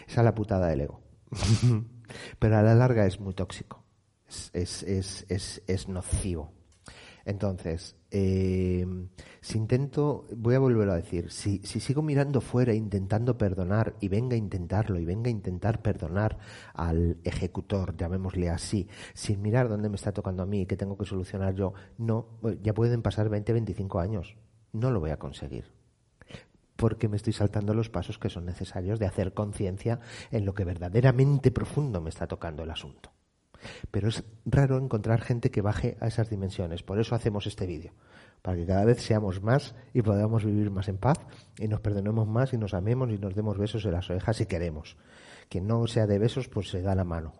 [0.07, 1.01] Esa es la putada del ego.
[2.39, 3.82] Pero a la larga es muy tóxico.
[4.53, 6.53] Es, es, es, es nocivo.
[7.25, 8.85] Entonces, eh,
[9.41, 14.09] si intento, voy a volverlo a decir, si, si, sigo mirando fuera intentando perdonar y
[14.09, 16.39] venga a intentarlo y venga a intentar perdonar
[16.75, 20.99] al ejecutor, llamémosle así, sin mirar dónde me está tocando a mí y qué tengo
[20.99, 22.27] que solucionar yo, no,
[22.63, 24.37] ya pueden pasar 20, 25 años,
[24.73, 25.65] no lo voy a conseguir.
[26.75, 30.01] Porque me estoy saltando los pasos que son necesarios de hacer conciencia
[30.33, 33.13] en lo que verdaderamente profundo me está tocando el asunto.
[33.91, 36.83] Pero es raro encontrar gente que baje a esas dimensiones.
[36.83, 37.93] Por eso hacemos este vídeo.
[38.43, 41.19] Para que cada vez seamos más y podamos vivir más en paz
[41.59, 44.47] y nos perdonemos más y nos amemos y nos demos besos en las orejas si
[44.47, 44.97] queremos.
[45.49, 47.35] Quien no sea de besos, pues se da la mano.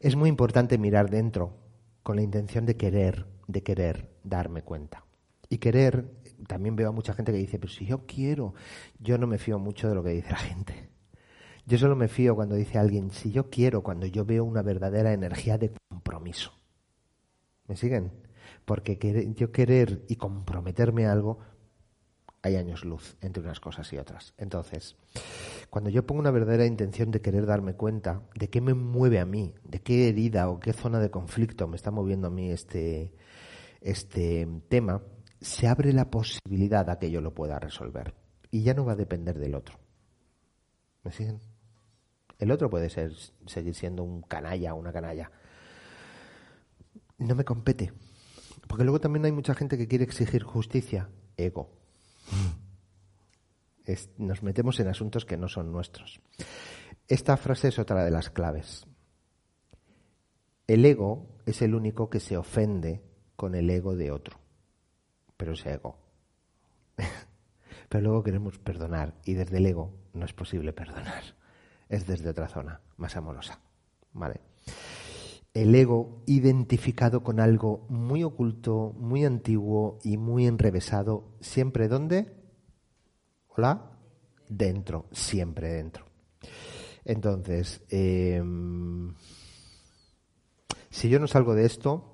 [0.00, 1.54] Es muy importante mirar dentro
[2.02, 5.04] con la intención de querer, de querer darme cuenta.
[5.48, 6.10] Y querer,
[6.46, 8.54] también veo a mucha gente que dice, pero si yo quiero,
[8.98, 10.88] yo no me fío mucho de lo que dice la gente.
[11.70, 15.12] Yo solo me fío cuando dice alguien, si yo quiero, cuando yo veo una verdadera
[15.12, 16.52] energía de compromiso.
[17.68, 18.10] ¿Me siguen?
[18.64, 18.98] Porque
[19.36, 21.38] yo querer y comprometerme a algo,
[22.42, 24.34] hay años luz entre unas cosas y otras.
[24.36, 24.96] Entonces,
[25.70, 29.24] cuando yo pongo una verdadera intención de querer darme cuenta de qué me mueve a
[29.24, 33.14] mí, de qué herida o qué zona de conflicto me está moviendo a mí este,
[33.80, 35.04] este tema,
[35.40, 38.12] se abre la posibilidad a que yo lo pueda resolver.
[38.50, 39.78] Y ya no va a depender del otro.
[41.04, 41.49] ¿Me siguen?
[42.40, 43.12] El otro puede ser
[43.46, 45.30] seguir siendo un canalla o una canalla.
[47.18, 47.92] No me compete.
[48.66, 51.10] Porque luego también hay mucha gente que quiere exigir justicia.
[51.36, 51.70] Ego.
[54.16, 56.20] nos metemos en asuntos que no son nuestros.
[57.08, 58.86] Esta frase es otra de las claves.
[60.66, 63.02] El ego es el único que se ofende
[63.36, 64.38] con el ego de otro.
[65.36, 65.98] Pero es ego.
[67.90, 71.39] Pero luego queremos perdonar y desde el ego no es posible perdonar
[71.90, 73.60] es desde otra zona, más amorosa.
[74.12, 74.40] ¿Vale?
[75.52, 82.32] El ego identificado con algo muy oculto, muy antiguo y muy enrevesado, siempre ¿dónde?
[83.48, 83.98] ¿Hola?
[84.48, 86.06] Dentro, siempre dentro.
[87.04, 89.14] Entonces, em,
[90.90, 92.09] si yo no salgo de esto,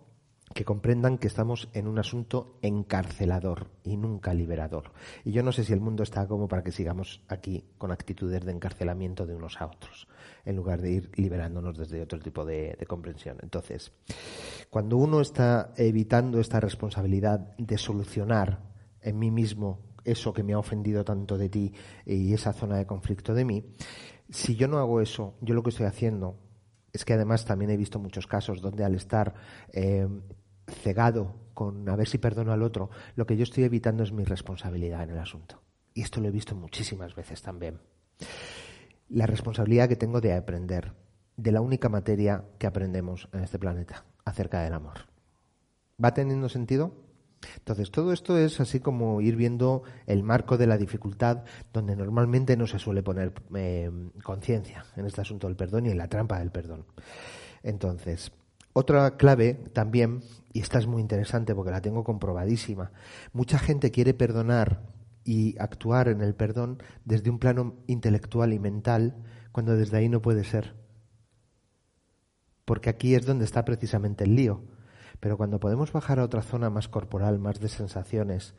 [0.57, 4.90] que comprendan que estamos en un asunto encarcelador y nunca liberador.
[5.23, 8.42] Y yo no sé si el mundo está como para que sigamos aquí con actitudes
[8.42, 10.09] de encarcelamiento de unos a otros,
[10.47, 13.37] en lugar de ir liberándonos desde otro tipo de, comprensión.
[13.42, 13.92] Entonces,
[14.71, 18.62] cuando uno está evitando esta responsabilidad de solucionar
[19.03, 21.75] en mí mismo eso que me ha ofendido tanto de ti
[22.07, 23.62] y esa zona de conflicto de mí,
[24.31, 26.38] si yo no hago eso, yo lo que estoy haciendo
[26.95, 29.35] es que además también he visto muchos casos donde al estar
[29.71, 30.09] eh,
[30.66, 34.24] cegado con a ver si perdono al otro, lo que yo estoy evitando es mi
[34.24, 35.62] responsabilidad en el asunto.
[35.94, 37.81] Y esto lo he visto muchísimas veces también.
[39.09, 40.92] La responsabilidad que tengo de aprender
[41.37, 45.07] de la única materia que aprendemos en este planeta, acerca del amor.
[46.02, 46.92] ¿Va teniendo sentido?
[47.59, 52.57] Entonces, todo esto es así como ir viendo el marco de la dificultad donde normalmente
[52.57, 53.90] no se suele poner eh,
[54.22, 56.87] conciencia en este asunto del perdón y en la trampa del perdón.
[57.62, 58.33] Entonces,
[58.79, 60.21] otra clave también,
[60.53, 62.93] y esta es muy interesante porque la tengo comprobadísima,
[63.33, 64.83] mucha gente quiere perdonar
[65.25, 69.17] y actuar en el perdón desde un plano intelectual y mental,
[69.51, 70.75] cuando desde ahí no puede ser.
[72.67, 74.67] Porque aquí es donde está precisamente el lío.
[75.21, 78.55] Pero cuando podemos bajar a otra zona más corporal, más de sensaciones,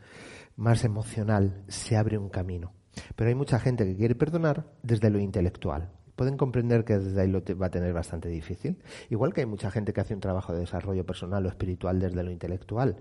[0.56, 2.74] más emocional, se abre un camino.
[3.16, 7.30] Pero hay mucha gente que quiere perdonar desde lo intelectual pueden comprender que desde ahí
[7.30, 8.76] lo va a tener bastante difícil.
[9.10, 12.24] Igual que hay mucha gente que hace un trabajo de desarrollo personal o espiritual desde
[12.24, 12.98] lo intelectual,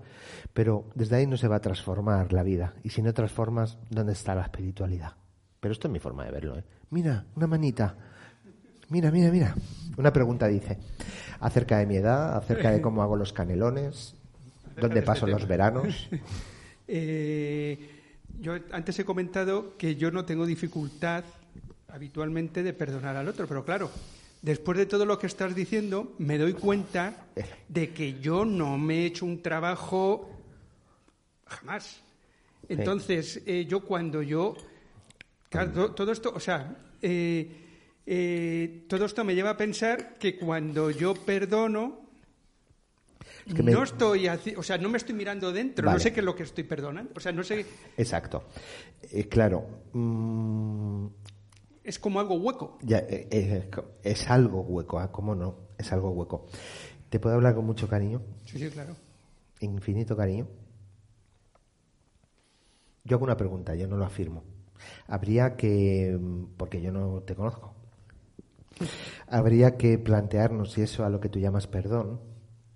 [0.53, 2.75] pero desde ahí no se va a transformar la vida.
[2.83, 5.13] Y si no transformas, ¿dónde está la espiritualidad?
[5.59, 6.59] Pero esto es mi forma de verlo.
[6.59, 6.63] ¿eh?
[6.91, 7.97] Mira, una manita.
[8.89, 9.55] Mira, mira, mira.
[9.97, 10.77] Una pregunta dice,
[11.39, 14.15] acerca de mi edad, acerca de cómo hago los canelones,
[14.79, 16.07] dónde paso los veranos.
[16.89, 17.77] Eh,
[18.39, 21.25] yo antes he comentado que yo no tengo dificultad
[21.89, 23.89] habitualmente de perdonar al otro, pero claro,
[24.41, 27.25] después de todo lo que estás diciendo, me doy cuenta
[27.67, 30.29] de que yo no me he hecho un trabajo
[31.45, 32.01] jamás.
[32.69, 34.55] Entonces, eh, yo cuando yo...
[35.49, 37.49] claro, todo esto, o sea, eh,
[38.05, 42.01] eh, todo esto me lleva a pensar que cuando yo perdono,
[43.55, 45.95] que me- no estoy, o sea, no me estoy mirando dentro, Vale.
[45.97, 48.43] no sé qué es lo que estoy perdonando, o sea, no sé, Exacto.
[49.29, 49.65] Claro.
[49.93, 51.05] mm,
[51.87, 52.77] es como algo hueco.
[52.81, 53.69] ya, eh,
[54.03, 55.11] es algo hueco, ¿ah?
[55.11, 55.55] ¿Cómo no?
[55.77, 56.45] Es algo hueco.
[57.09, 58.21] ¿Te puedo hablar con mucho cariño?
[58.45, 58.95] Sí, sí, claro.
[59.61, 60.47] Infinito cariño.
[63.03, 64.43] Yo hago una pregunta, yo no lo afirmo.
[65.07, 66.19] Habría que,
[66.57, 67.73] porque yo no te conozco,
[69.27, 72.19] habría que plantearnos si eso a lo que tú llamas perdón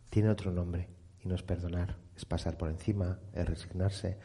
[0.09, 0.87] tiene otro nombre
[1.23, 4.17] y no es perdonar, es pasar por encima, es resignarse.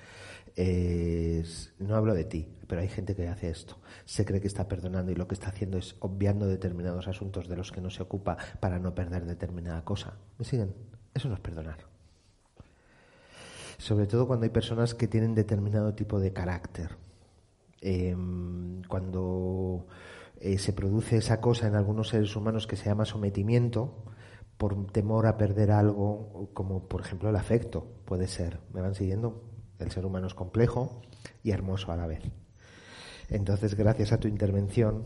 [0.55, 3.79] es- no hablo de ti, pero hay gente que hace esto.
[4.05, 7.57] Se cree que está perdonando y lo que está haciendo es obviando determinados asuntos de
[7.57, 10.15] los que no se ocupa para no perder determinada cosa.
[10.39, 10.75] ¿Me siguen?
[11.15, 11.97] Eso no es perdonar
[13.79, 16.97] sobre todo cuando hay personas que tienen determinado tipo de carácter.
[17.81, 18.17] Eh,
[18.89, 19.87] cuando
[20.41, 24.05] eh, se produce esa cosa en algunos seres humanos que se llama sometimiento,
[24.57, 28.61] por temor a perder algo, como por ejemplo el afecto, puede ser.
[28.73, 29.45] ¿Me van siguiendo?
[29.79, 31.03] El ser humano es complejo
[31.43, 32.23] y hermoso a la vez.
[33.29, 35.05] Entonces, gracias a tu intervención,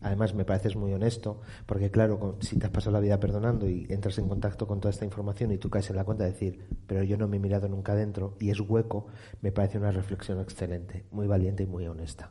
[0.00, 3.68] además me pareces muy honesto, porque claro, con- si te has pasado la vida perdonando
[3.68, 6.32] y entras en contacto con toda esta información y tú caes en la cuenta de
[6.32, 9.06] decir, pero yo no me he mirado nunca adentro y es hueco,
[9.40, 12.30] me parece una reflexión excelente, muy valiente y muy honesta.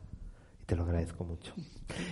[0.62, 1.54] Y te lo agradezco mucho.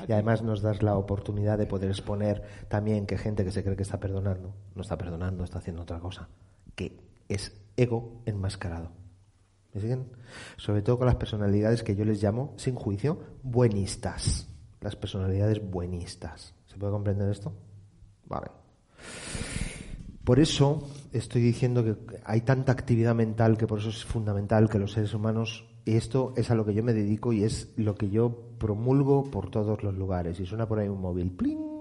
[0.08, 3.76] Y además nos das la oportunidad de poder exponer también que gente que se cree
[3.76, 6.28] que está perdonando, no está perdonando, está haciendo otra cosa,
[6.76, 8.92] que es ego enmascarado.
[9.74, 10.06] ¿Me siguen?
[10.58, 14.48] Sobre todo con las personalidades que yo les llamo, sin juicio, buenistas.
[14.82, 16.54] Las personalidades buenistas.
[16.68, 17.54] ¿Se puede comprender esto?
[18.26, 18.48] Vale.
[20.24, 24.80] Por eso estoy diciendo que hay tanta actividad mental que por eso es fundamental que
[24.80, 27.96] los seres humanos, y esto es a lo que yo me dedico y es lo
[27.96, 30.40] que yo promulgo por todos los lugares.
[30.40, 31.32] Y suena por ahí un móvil.
[31.32, 31.72] ¡Pling!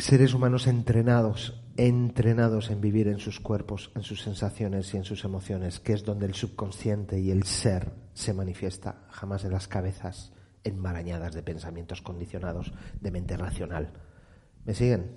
[0.00, 5.24] seres humanos entrenados, entrenados en vivir en sus cuerpos, en sus sensaciones y en sus
[5.24, 10.30] emociones, que es donde el subconsciente y el ser se manifiesta, jamás en las cabezas
[10.62, 13.94] enmarañadas de pensamientos condicionados de mente racional.
[14.66, 15.10] ¿Me siguen?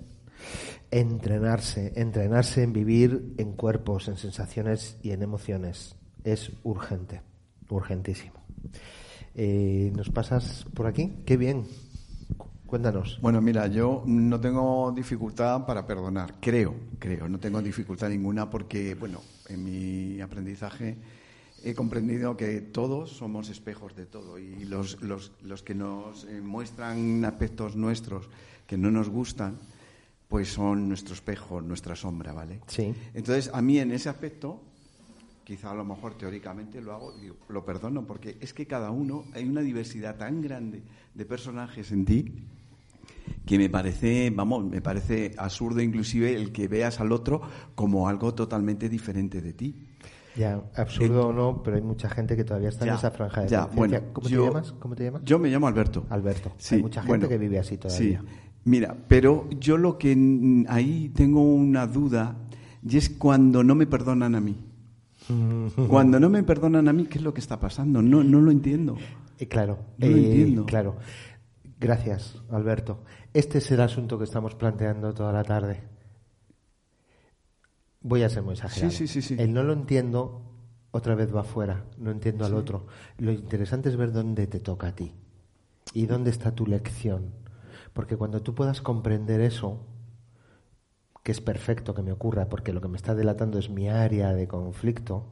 [0.90, 7.20] Entrenarse, entrenarse en vivir en cuerpos, en sensaciones y en emociones es urgente,
[7.68, 8.42] urgentísimo.
[9.34, 11.12] Eh, ¿Nos pasas por aquí?
[11.26, 11.66] Qué bien.
[12.64, 13.18] Cu- Cuéntanos.
[13.20, 18.94] Bueno, mira, yo no tengo dificultad para perdonar, creo, creo, no tengo dificultad ninguna porque,
[18.94, 20.96] bueno, en mi aprendizaje
[21.62, 26.40] he comprendido que todos somos espejos de todo y los, los, los que nos eh,
[26.42, 28.28] muestran aspectos nuestros
[28.66, 29.58] que no nos gustan,
[30.28, 32.60] pues son nuestro espejo, nuestra sombra, ¿vale?
[32.66, 32.92] Sí.
[33.14, 34.60] Entonces, a mí en ese aspecto,
[35.44, 39.24] quizá a lo mejor teóricamente lo hago, digo, lo perdono, porque es que cada uno,
[39.34, 40.82] hay una diversidad tan grande
[41.14, 42.32] de personajes en ti
[43.46, 47.42] que me parece, vamos, me parece absurdo inclusive el que veas al otro
[47.74, 49.74] como algo totalmente diferente de ti.
[50.36, 53.48] Ya, absurdo o no, pero hay mucha gente que todavía está en esa franja de
[53.48, 54.72] ya, bueno, ¿Cómo yo- te llamas?
[54.72, 55.22] ¿Cómo te llamas?
[55.24, 56.06] Yo me llamo Alberto.
[56.10, 56.52] Alberto.
[56.56, 58.20] Sí, hay mucha gente bueno, que vive así todavía.
[58.20, 58.26] Sí.
[58.64, 62.36] Mira, pero yo lo que ahí tengo una duda
[62.82, 64.56] y es cuando no me perdonan a mí.
[65.88, 68.02] Cuando no me perdonan a mí, ¿qué es lo que está pasando?
[68.02, 68.96] No, no lo entiendo.
[69.38, 70.66] Eh, claro, No lo eh, entiendo.
[70.66, 70.96] Claro.
[71.80, 73.04] Gracias, Alberto.
[73.32, 75.82] Este es el asunto que estamos planteando toda la tarde.
[78.00, 78.90] Voy a ser muy exagerado.
[78.90, 79.42] Sí, sí, sí, sí.
[79.42, 80.42] El no lo entiendo,
[80.90, 81.84] otra vez va afuera.
[81.98, 82.86] No entiendo al otro.
[83.18, 85.14] Lo interesante es ver dónde te toca a ti
[85.94, 87.32] y dónde está tu lección.
[87.92, 89.86] Porque cuando tú puedas comprender eso,
[91.24, 94.32] que es perfecto que me ocurra, porque lo que me está delatando es mi área
[94.32, 95.26] de conflicto,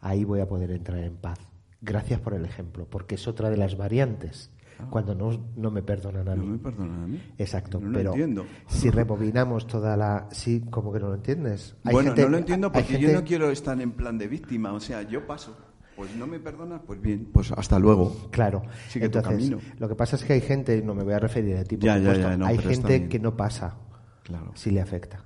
[0.00, 1.38] ahí voy a poder entrar en paz.
[1.80, 4.50] Gracias por el ejemplo, porque es otra de las variantes.
[4.90, 6.36] Cuando no, no me perdonan a Ah.
[6.36, 6.48] No mí.
[6.50, 7.20] me perdonan a mí.
[7.38, 8.44] Exacto, No lo pero entiendo.
[8.66, 10.26] si rebobinamos toda la...
[10.32, 11.76] Sí, como que no lo entiendes.
[11.84, 14.72] Hay bueno, gente- no lo entiendo porque yo no quiero estar en plan de víctima.
[14.72, 15.56] O sea, yo paso.
[15.96, 18.28] Pues no me perdonas, pues bien, pues hasta luego.
[18.32, 18.62] Claro.
[18.88, 19.58] Sigue tu Entonces, camino.
[19.78, 21.76] lo que pasa es que hay gente, y no me voy a referir a ti,
[21.76, 23.76] por Ya, ya, supuesto, ya, no, hay gente que no pasa
[24.22, 24.52] Claro.
[24.54, 25.24] si le afecta.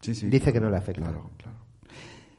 [0.00, 0.28] Sí, sí.
[0.28, 1.02] Dice que no le afecta.
[1.02, 1.58] Claro, claro.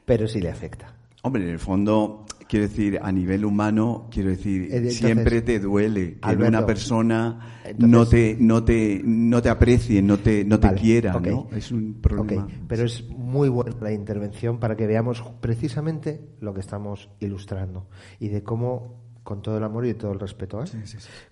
[0.04, 0.94] Pero sí le afecta.
[1.22, 5.58] Hombre, en el fondo, quiero decir, a nivel humano, quiero decir, Eh, entonces, siempre te
[5.58, 10.44] duele que Alberto, una persona entonces- no te no te no te aprecie, no te
[10.44, 11.12] no te Vale, quiera.
[11.18, 11.48] ¿no?
[11.52, 12.46] Es un problema.
[12.68, 17.88] Pero es muy buena la intervención para que veamos precisamente lo que estamos ilustrando
[18.20, 20.68] y de cómo, con todo el amor y todo el respeto, ¿eh?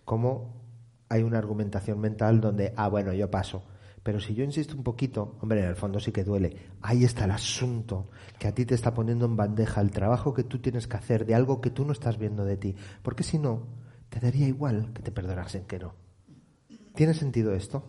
[0.04, 0.62] cómo
[1.08, 3.62] hay una argumentación mental donde, ah, bueno, yo paso.
[4.06, 6.56] Pero si yo insisto un poquito, hombre, en el fondo sí que duele.
[6.80, 10.44] Ahí está el asunto que a ti te está poniendo en bandeja el trabajo que
[10.44, 12.76] tú tienes que hacer de algo que tú no estás viendo de ti.
[13.02, 13.66] Porque si no,
[14.08, 15.94] te daría igual que te perdonasen que no.
[16.94, 17.82] ¿Tiene sentido esto?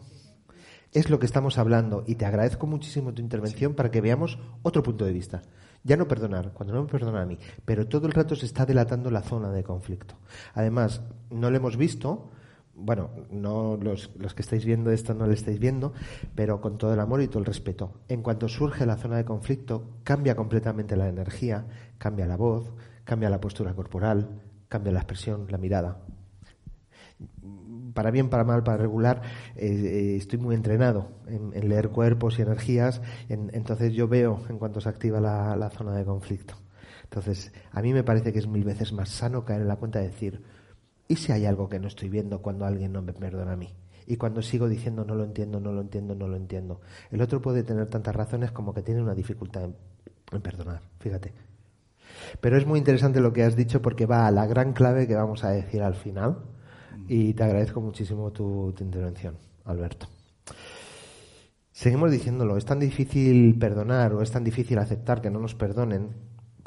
[0.92, 4.82] Es lo que estamos hablando y te agradezco muchísimo tu intervención para que veamos otro
[4.82, 5.44] punto de vista.
[5.84, 8.66] Ya no perdonar, cuando no me perdona a mí, pero todo el rato se está
[8.66, 10.16] delatando la zona de conflicto.
[10.56, 12.32] Además, no lo hemos visto,
[12.78, 15.94] bueno, no los, los, que estáis viendo esto no lo estáis viendo,
[16.36, 18.02] pero con todo el amor y todo el respeto.
[18.08, 21.66] En cuanto surge la zona de conflicto, cambia completamente la energía,
[21.98, 22.72] cambia la voz,
[23.04, 24.30] cambia la postura corporal,
[24.70, 26.02] cambia la expresión, la mirada.
[27.96, 29.24] Para bien, para mal, para regular,
[29.56, 34.82] eh, eh, estoy muy entrenado en, leer cuerpos y energías, entonces yo veo en cuanto
[34.82, 36.54] se activa la, la zona de conflicto.
[37.06, 40.00] Entonces, a mí me parece que es mil veces más sano caer en la cuenta
[40.00, 40.44] de decir,
[41.08, 43.74] ¿Y si hay algo que no estoy viendo cuando alguien no me perdona a mí?
[44.06, 46.82] Y cuando sigo diciendo no lo entiendo, no lo entiendo, no lo entiendo.
[47.12, 49.66] El otro puede tener tantas razones como que tiene una dificultad
[50.32, 51.34] en, perdonar, fíjate.
[52.40, 55.16] Pero es muy interesante lo que has dicho porque va a la gran clave que
[55.16, 56.38] vamos a decir al final.
[57.10, 59.36] Y te agradezco muchísimo tu, intervención,
[59.66, 60.08] Alberto.
[61.72, 66.10] Seguimos diciéndolo, es tan difícil perdonar o es tan difícil aceptar que no nos perdonen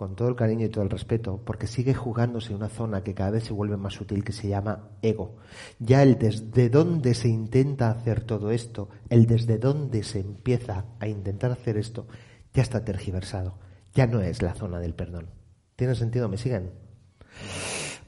[0.01, 3.32] con todo el cariño y todo el respeto, porque sigue jugándose una zona que cada
[3.32, 5.36] vez se vuelve más sutil, que se llama ego.
[5.78, 11.07] Ya el desde dónde se intenta hacer todo esto, el desde dónde se empieza a
[11.07, 12.07] intentar hacer esto,
[12.55, 13.59] ya está tergiversado.
[13.92, 15.28] Ya no es la zona del perdón.
[15.76, 16.30] ¿Tiene sentido?
[16.30, 16.70] ¿Me siguen?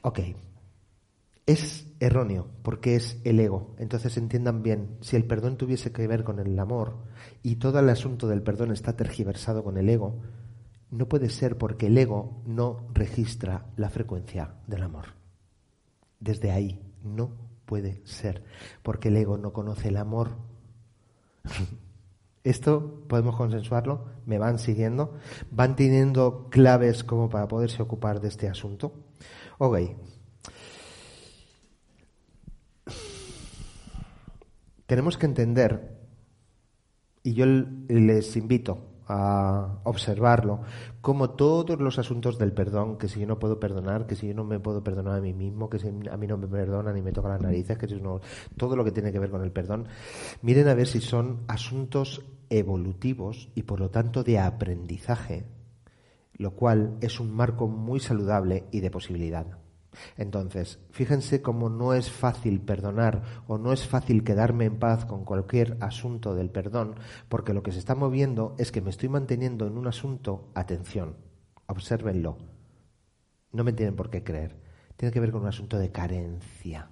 [0.01, 0.21] Ok.
[1.45, 3.77] Es erróneo porque es el ego.
[3.79, 7.03] Entonces entiendan bien, si el perdón tuviese que ver con el amor
[7.43, 10.23] y todo el asunto del perdón está tergiversado con el ego,
[10.93, 15.07] no puede ser porque el ego no registra la frecuencia del amor.
[16.21, 17.33] Desde ahí no
[17.65, 18.45] puede ser,
[18.83, 20.37] porque el ego no conoce el amor.
[22.45, 25.15] Esto podemos consensuarlo, me van siguiendo,
[25.51, 28.93] van teniendo claves como para poderse ocupar de este asunto.
[29.59, 29.79] Ok.
[34.87, 36.03] Tenemos que entender,
[37.23, 40.61] y yo les invito a observarlo,
[41.01, 44.35] como todos los asuntos del perdón, que si yo no puedo perdonar, que si yo
[44.35, 47.03] no me puedo perdonar a mí mismo, que si a mí no me perdonan ni
[47.03, 48.21] me toca las narices, que si no,
[48.57, 49.89] todo lo que tiene que ver con el perdón,
[50.43, 55.47] miren a ver si son asuntos evolutivos y por lo tanto de aprendizaje,
[56.35, 59.62] lo cual es un marco muy saludable y de posibilidad.
[60.17, 65.25] Entonces, fíjense cómo no es fácil perdonar o no es fácil quedarme en paz con
[65.25, 66.97] cualquier asunto del perdón,
[67.29, 71.17] porque lo que se está moviendo es que me estoy manteniendo en un asunto, atención,
[71.67, 72.39] obsérvenlo,
[73.53, 74.61] no me tienen por qué creer,
[74.97, 76.91] tiene que ver con un asunto de carencia,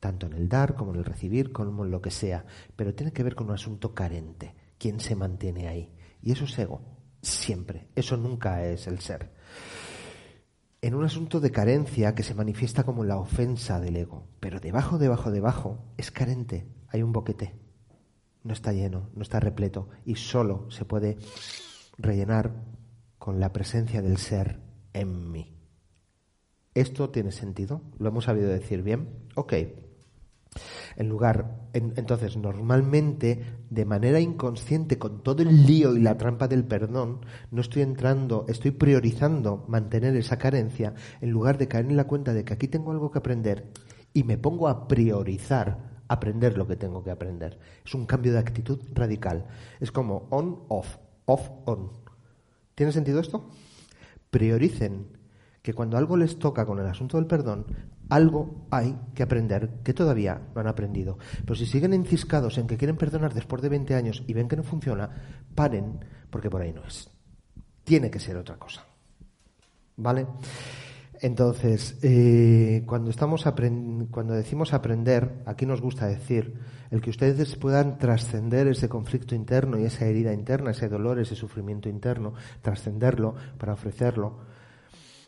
[0.00, 2.44] tanto en el dar como en el recibir, como en lo que sea,
[2.76, 6.58] pero tiene que ver con un asunto carente, quién se mantiene ahí, y eso es
[6.58, 6.82] ego,
[7.22, 9.37] siempre, eso nunca es el ser
[10.80, 14.98] en un asunto de carencia que se manifiesta como la ofensa del ego, pero debajo,
[14.98, 17.54] debajo, debajo es carente, hay un boquete,
[18.44, 21.18] no está lleno, no está repleto y solo se puede
[21.96, 22.52] rellenar
[23.18, 24.60] con la presencia del ser
[24.92, 25.54] en mí.
[26.74, 27.82] ¿Esto tiene sentido?
[27.98, 29.28] ¿Lo hemos sabido decir bien?
[29.34, 29.54] Ok.
[30.96, 36.64] En lugar, entonces, normalmente, de manera inconsciente, con todo el lío y la trampa del
[36.64, 42.06] perdón, no estoy entrando, estoy priorizando mantener esa carencia en lugar de caer en la
[42.06, 43.72] cuenta de que aquí tengo algo que aprender
[44.12, 47.58] y me pongo a priorizar aprender lo que tengo que aprender.
[47.84, 49.46] Es un cambio de actitud radical.
[49.78, 50.96] Es como on, off,
[51.26, 51.90] off, on.
[52.74, 53.50] ¿Tiene sentido esto?
[54.30, 55.18] Prioricen
[55.62, 57.66] que cuando algo les toca con el asunto del perdón,
[58.08, 61.18] algo hay que aprender que todavía no han aprendido.
[61.44, 64.56] Pero si siguen enciscados en que quieren perdonar después de 20 años y ven que
[64.56, 65.10] no funciona,
[65.54, 66.00] paren,
[66.30, 67.10] porque por ahí no es.
[67.84, 68.84] Tiene que ser otra cosa.
[69.96, 70.26] ¿Vale?
[71.20, 73.44] Entonces, eh, cuando, estamos
[74.10, 76.54] cuando decimos aprender, aquí nos gusta decir
[76.90, 81.34] el que ustedes puedan trascender ese conflicto interno y esa herida interna, ese dolor, ese
[81.34, 84.38] sufrimiento interno, trascenderlo para ofrecerlo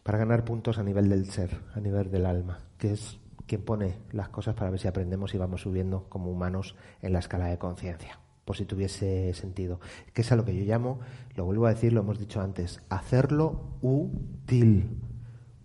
[0.02, 3.98] para ganar puntos a nivel del ser, a nivel del alma, que es quien pone
[4.12, 7.58] las cosas para ver si aprendemos y vamos subiendo como humanos en la escala de
[7.58, 9.80] conciencia, por si tuviese sentido.
[10.14, 11.00] Que es a lo que yo llamo,
[11.34, 14.88] lo vuelvo a decir, lo hemos dicho antes, hacerlo útil,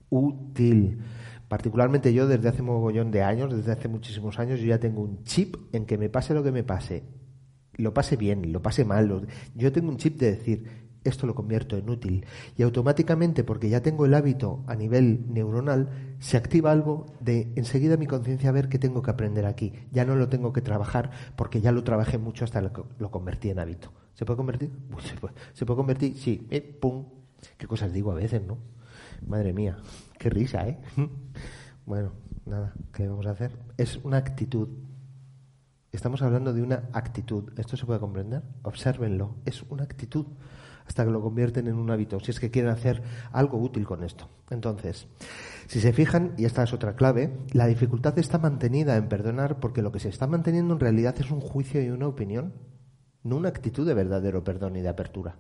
[0.10, 1.00] útil.
[1.48, 5.24] Particularmente yo desde hace mogollón de años, desde hace muchísimos años, yo ya tengo un
[5.24, 7.04] chip en que me pase lo que me pase,
[7.74, 9.28] lo pase bien, lo pase mal.
[9.54, 12.26] Yo tengo un chip de decir, esto lo convierto en útil.
[12.58, 15.90] Y automáticamente, porque ya tengo el hábito a nivel neuronal,
[16.20, 19.74] se activa algo de enseguida mi conciencia a ver qué tengo que aprender aquí.
[19.92, 23.60] Ya no lo tengo que trabajar porque ya lo trabajé mucho hasta lo, convertí en
[23.60, 23.94] hábito.
[24.16, 24.72] ¿Se puede convertir?
[25.00, 26.18] se, puede, ¿Se puede convertir?
[26.18, 26.48] Sí.
[26.50, 27.06] Eh, ¡Pum!
[27.58, 28.58] Qué cosas digo a veces, ¿no?
[29.26, 29.78] Madre mía,
[30.18, 30.80] qué risa, ¿eh?
[31.86, 32.14] bueno,
[32.46, 33.58] nada, ¿qué vamos a hacer?
[33.78, 34.70] Es una actitud.
[35.92, 37.54] Estamos hablando de una actitud.
[37.58, 38.42] ¿Esto se puede comprender?
[38.64, 39.36] Obsérvenlo.
[39.46, 40.26] Es una actitud
[40.88, 44.04] hasta que lo convierten en un hábito, si es que quieren hacer algo útil con
[44.04, 44.30] esto.
[44.50, 45.08] Entonces,
[45.68, 49.82] si se fijan, y esta es otra clave, la dificultad está mantenida en perdonar porque
[49.82, 52.54] lo que se está manteniendo en realidad es un juicio y una opinión,
[53.24, 55.38] no una actitud de verdadero perdón y de apertura.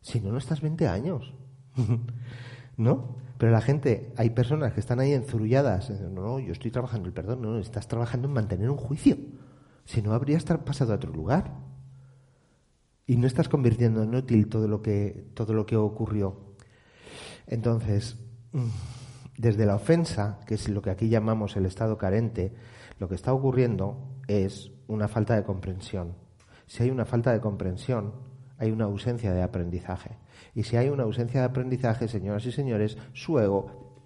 [0.00, 1.34] Si no, no estás 20 años.
[2.76, 3.16] ¿No?
[3.38, 5.90] Pero la gente, hay personas que están ahí enzurulladas.
[5.90, 7.42] No, no, yo estoy trabajando el perdón.
[7.42, 9.16] No, estás trabajando en mantener un juicio.
[9.84, 11.67] Si no, habría estar pasado a otro lugar
[13.08, 16.36] y no estás convirtiendo en útil todo lo que, todo lo que ocurrió.
[17.46, 18.18] Entonces,
[18.52, 18.68] mm,
[19.38, 22.52] desde la ofensa, que es lo que aquí llamamos el estado carente,
[22.98, 26.16] lo que está ocurriendo es una falta de comprensión.
[26.66, 28.12] Si hay una falta de comprensión,
[28.58, 30.18] hay una ausencia de aprendizaje.
[30.54, 34.02] Y si hay una ausencia de aprendizaje, señoras y señores, su ego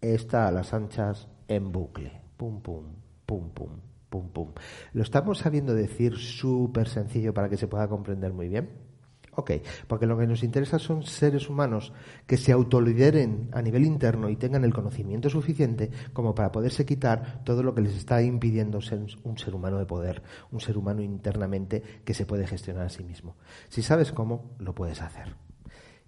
[0.00, 2.20] está a las anchas en bucle.
[2.36, 2.96] Pum, pum,
[3.26, 4.52] pum, pum pum, pum.
[4.92, 8.90] ¿Lo estamos sabiendo decir súper sencillo para que se pueda comprender muy bien?
[9.36, 9.52] Ok,
[9.86, 11.92] porque lo que nos interesa son seres humanos
[12.26, 17.42] que se autolideren a nivel interno y tengan el conocimiento suficiente como para poderse quitar
[17.44, 21.00] todo lo que les está impidiendo ser un ser humano de poder, un ser humano
[21.00, 23.36] internamente que se puede gestionar a sí mismo.
[23.68, 25.49] Si sabes cómo, lo puedes hacer.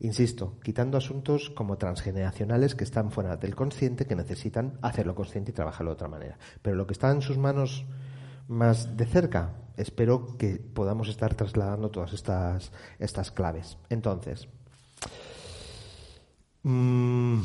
[0.02, 5.54] Insisto, quitando asuntos como transgeneracionales que están fuera del consciente, que necesitan hacerlo consciente y
[5.54, 6.38] trabajarlo de otra manera.
[6.60, 7.86] Pero lo que está en sus manos
[8.48, 13.78] más de cerca, espero que podamos estar trasladando todas estas, estas claves.
[13.90, 14.48] Entonces,
[16.64, 17.38] mm,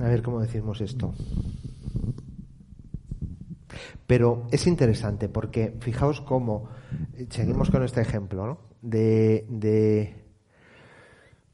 [0.00, 1.14] a ver cómo decimos esto.
[4.08, 6.70] Pero es interesante porque fijaos cómo,
[7.14, 8.58] eh, seguimos con este ejemplo, ¿no?
[8.82, 10.19] de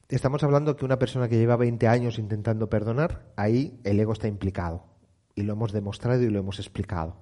[0.08, 4.28] estamos hablando que una persona que lleva 20 años intentando perdonar, ahí el ego está
[4.28, 4.84] implicado.
[5.34, 7.16] Y lo hemos demostrado y lo hemos explicado.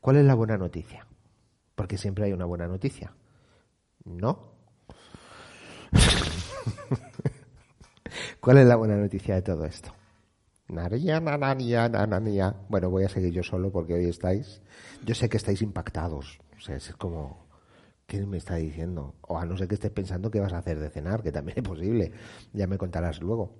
[0.00, 1.06] ¿Cuál es la buena noticia?
[1.74, 3.14] Porque siempre hay una buena noticia.
[4.04, 4.52] ¿No?
[8.40, 9.92] ¿Cuál es la buena noticia de todo esto?
[12.68, 14.62] Bueno, voy a seguir yo solo porque hoy estáis.
[15.04, 16.40] Yo sé que estáis impactados.
[16.56, 17.46] O sea, es como
[18.12, 19.14] ¿Qué me está diciendo?
[19.22, 21.56] O a no ser que estés pensando qué vas a hacer de cenar, que también
[21.62, 22.12] es posible.
[22.52, 23.54] Ya me contarás luego.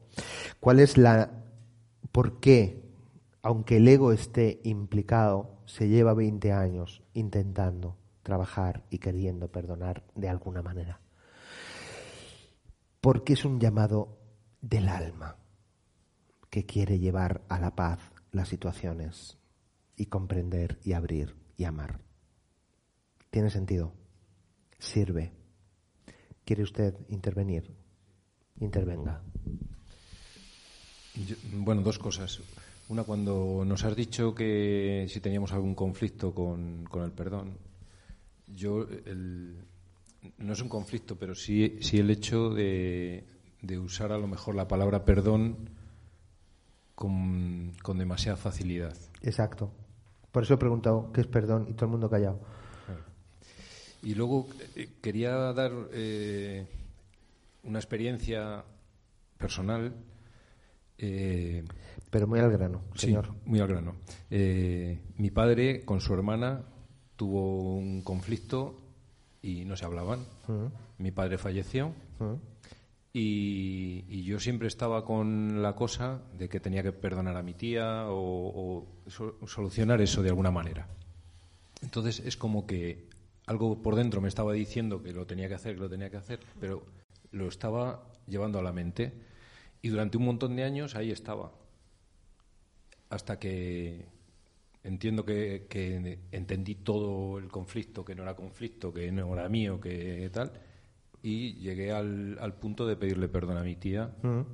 [0.60, 1.30] ¿Cuál es la...
[2.12, 2.84] ¿Por qué,
[3.40, 10.28] aunque el ego esté implicado, se lleva 20 años intentando trabajar y queriendo perdonar de
[10.28, 11.00] alguna manera?
[13.00, 14.18] Porque es un llamado
[14.60, 15.38] del alma
[16.50, 18.00] que quiere llevar a la paz
[18.32, 19.38] las situaciones
[19.96, 22.00] y comprender y abrir y amar.
[23.30, 23.94] ¿Tiene sentido?
[24.82, 25.32] Sirve.
[26.44, 27.70] ¿Quiere usted intervenir?
[28.60, 29.22] Intervenga.
[31.54, 32.40] bueno, dos cosas.
[32.88, 37.58] Una, cuando nos has dicho que si teníamos algún conflicto con, el perdón,
[38.46, 38.86] yo,
[40.38, 43.24] no es un conflicto, pero sí, sí el hecho de,
[43.62, 45.70] de usar a lo mejor la palabra perdón
[46.94, 48.96] con, con demasiada facilidad.
[49.22, 49.72] Exacto.
[50.32, 52.40] Por eso he preguntado qué es perdón y todo el mundo callado.
[54.02, 56.66] Y luego eh, quería dar eh,
[57.62, 58.64] una experiencia
[59.38, 59.94] personal.
[60.98, 61.64] Eh,
[62.10, 63.26] Pero muy al grano, señor.
[63.26, 63.94] Sí, muy al grano.
[64.30, 66.62] mi padre con su hermana
[67.16, 68.80] tuvo un conflicto
[69.40, 70.20] y no se hablaban.
[70.98, 71.92] Mi padre falleció.
[73.12, 78.06] y, yo siempre estaba con la cosa de que tenía que perdonar a mi tía
[78.08, 80.88] o, o solucionar eso de alguna manera.
[81.82, 83.12] Entonces es como que
[83.46, 86.16] algo por dentro me estaba diciendo que lo tenía que hacer, que lo tenía que
[86.16, 86.82] hacer, pero
[87.32, 89.12] lo estaba llevando a la mente.
[89.80, 91.52] Y durante un montón de años ahí estaba.
[93.10, 94.06] Hasta que
[94.84, 95.66] entiendo que,
[96.30, 100.52] entendí todo el conflicto, que no era conflicto, que no era mío, que tal.
[101.24, 104.12] Y llegué al, al punto de pedirle perdón a mi tía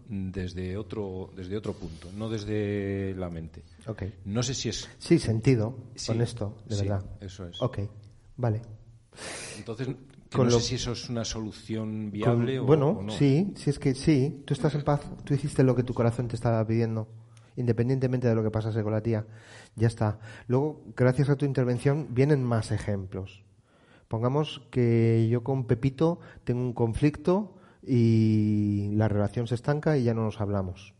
[0.08, 3.62] desde, otro, desde otro punto, no desde la mente.
[3.86, 4.14] Okay.
[4.26, 4.88] No sé si es.
[4.98, 5.76] Sí, sentido
[6.06, 7.04] con esto, de verdad.
[7.20, 7.62] Eso es.
[7.62, 7.78] Ok,
[8.36, 8.60] vale.
[9.58, 9.88] Entonces,
[10.36, 13.12] no sé si eso es una solución viable o, bueno, no.
[13.12, 16.28] sí, si es que sí, tú estás en paz, tú hiciste lo que tu corazón
[16.28, 17.08] te estaba pidiendo,
[17.56, 19.26] independientemente de lo que pasase con la tía,
[19.74, 20.18] ya está.
[20.46, 23.44] Luego, gracias a tu intervención, vienen más ejemplos.
[24.08, 30.14] Pongamos que yo con Pepito tengo un conflicto y la relación se estanca y ya
[30.14, 30.94] no nos hablamos.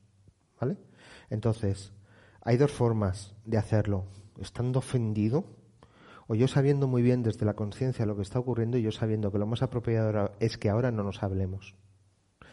[0.61, 0.77] ¿Vale?
[1.31, 1.93] Entonces,
[2.43, 4.05] hay dos formas de hacerlo.
[4.41, 5.58] Estando ofendido
[6.29, 9.33] o yo sabiendo muy bien desde la conciencia lo que está ocurriendo y yo sabiendo
[9.33, 11.75] que lo más apropiado es que ahora no nos hablemos.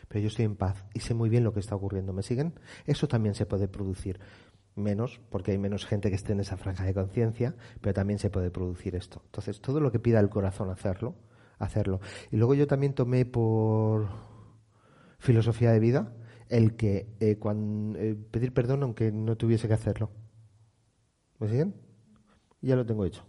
[0.07, 2.13] Pero yo estoy en paz y sé muy bien lo que está ocurriendo.
[2.13, 2.53] ¿Me siguen?
[2.85, 4.19] Eso también se puede producir.
[4.75, 8.29] Menos, porque hay menos gente que esté en esa franja de conciencia, pero también se
[8.29, 9.21] puede producir esto.
[9.25, 11.15] Entonces, todo lo que pida el corazón hacerlo,
[11.59, 11.99] hacerlo.
[12.31, 14.07] Y luego yo también tomé por
[15.19, 16.13] filosofía de vida
[16.49, 20.11] el que eh, eh, pedir perdón aunque no tuviese que hacerlo.
[21.39, 21.75] ¿Me siguen?
[22.61, 23.25] Ya lo tengo hecho.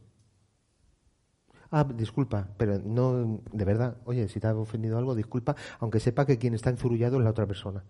[1.70, 6.26] Ah, disculpa, pero no, de verdad, oye, si te ha ofendido algo, disculpa, aunque sepa
[6.26, 7.84] que quien está enzurullado es la otra persona.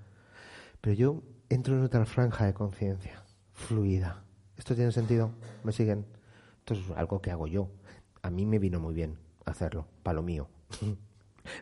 [0.80, 3.22] Pero yo entro en otra franja de conciencia,
[3.52, 4.22] fluida.
[4.56, 5.30] ¿Esto tiene sentido?
[5.64, 6.06] ¿Me siguen?
[6.58, 7.68] Esto es algo que hago yo.
[8.22, 10.48] A mí me vino muy bien hacerlo, para lo mío.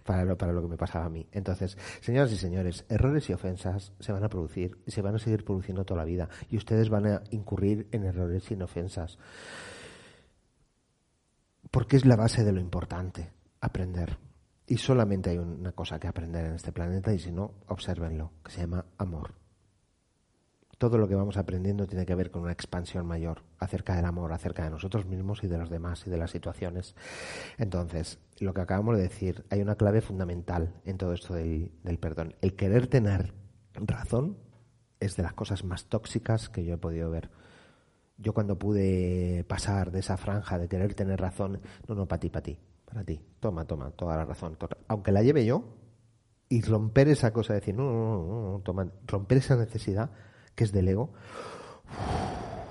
[0.05, 1.27] para, lo, para lo que me pasaba a mí.
[1.33, 5.19] Entonces, señoras y señores, errores y ofensas se van a producir y se van a
[5.19, 6.29] seguir produciendo toda la vida.
[6.49, 9.19] Y ustedes van a incurrir en errores y en ofensas.
[11.75, 14.17] Porque es la base de lo importante, aprender.
[14.67, 18.53] Y solamente hay una cosa que aprender en este planeta y si no, obsérvenlo, que
[18.53, 19.35] se llama amor
[20.85, 24.35] todo lo que vamos aprendiendo tiene que ver con una expansión mayor acerca del amor,
[24.35, 26.95] acerca de nosotros mismos y de los demás y de las situaciones.
[27.57, 31.71] Entonces, lo que acabamos de decir, hay una clave fundamental en todo esto del,
[32.01, 32.35] perdón.
[32.43, 33.33] El querer tener
[33.75, 34.37] razón
[35.01, 37.31] es de las cosas más tóxicas que yo he podido ver.
[38.17, 42.31] Yo cuando pude pasar de esa franja de querer tener razón, no, no, para ti,
[42.31, 44.57] para ti, para ti, toma, toma, toda la razón.
[44.89, 45.65] Aunque la lleve yo,
[46.49, 50.11] y romper esa cosa de decir, no, no, no, no, toma, romper esa necesidad
[50.55, 51.13] que es del ego.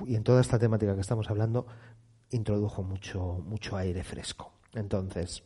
[0.06, 1.68] Y en toda esta temática que estamos hablando,
[2.30, 4.54] introdujo mucho, mucho aire fresco.
[4.74, 5.44] Entonces,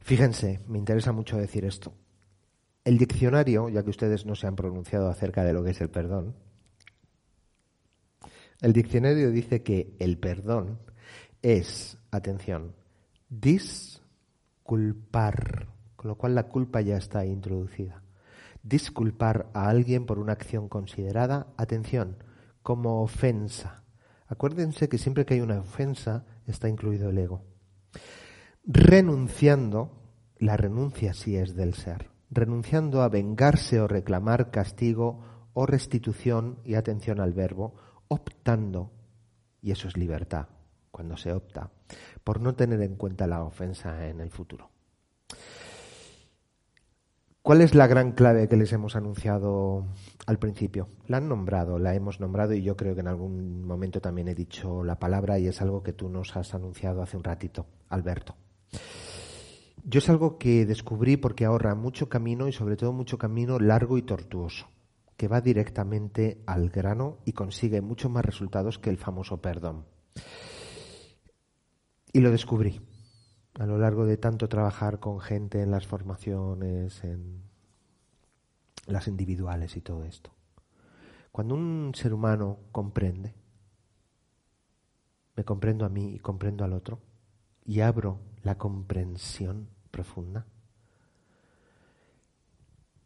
[0.00, 1.92] fíjense, me interesa mucho decir esto.
[2.84, 5.90] El diccionario, ya que ustedes no se han pronunciado acerca de lo que es el
[5.90, 6.36] perdón,
[8.64, 10.80] el diccionario dice que el perdón
[11.42, 12.74] es, atención,
[13.28, 14.00] disculpar,
[15.96, 18.04] con lo cual la culpa ya está introducida
[18.64, 22.16] disculpar a alguien por una acción considerada, atención,
[22.62, 23.84] como ofensa.
[24.26, 27.42] Acuérdense que siempre que hay una ofensa está incluido el ego.
[28.64, 29.92] Renunciando,
[30.38, 35.20] la renuncia sí es del ser, renunciando a vengarse o reclamar castigo
[35.52, 37.74] o restitución, y atención al verbo,
[38.08, 38.90] optando,
[39.62, 40.48] y eso es libertad,
[40.90, 41.70] cuando se opta,
[42.22, 44.70] por no tener en cuenta la ofensa en el futuro.
[47.44, 49.84] ¿Cuál es la gran clave que les hemos anunciado
[50.24, 50.88] al principio?
[51.08, 54.34] La han nombrado, la hemos nombrado y yo creo que en algún momento también he
[54.34, 58.34] dicho la palabra y es algo que tú nos has anunciado hace un ratito, Alberto.
[59.84, 63.98] Yo es algo que descubrí porque ahorra mucho camino y sobre todo mucho camino largo
[63.98, 64.66] y tortuoso,
[65.16, 69.86] que va directamente al grano y consigue muchos más resultados que el famoso perdón.
[72.12, 72.80] Y lo descubrí
[73.58, 77.42] a lo largo de tanto trabajar con gente en las formaciones, en
[78.86, 80.32] las individuales y todo esto.
[81.30, 83.34] Cuando un ser humano comprende,
[85.36, 87.00] me comprendo a mí y comprendo al otro,
[87.64, 90.46] y abro la comprensión profunda,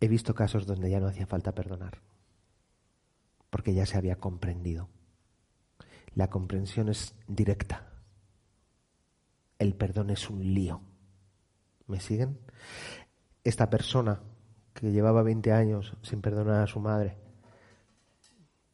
[0.00, 1.98] he visto casos donde ya no hacía falta perdonar,
[3.50, 4.88] porque ya se había comprendido.
[6.14, 7.88] La comprensión es directa,
[9.58, 10.80] el perdón es un lío.
[11.86, 12.38] ¿Me siguen?
[13.44, 14.20] Esta persona
[14.74, 17.16] que llevaba 20 años sin perdonar a su madre,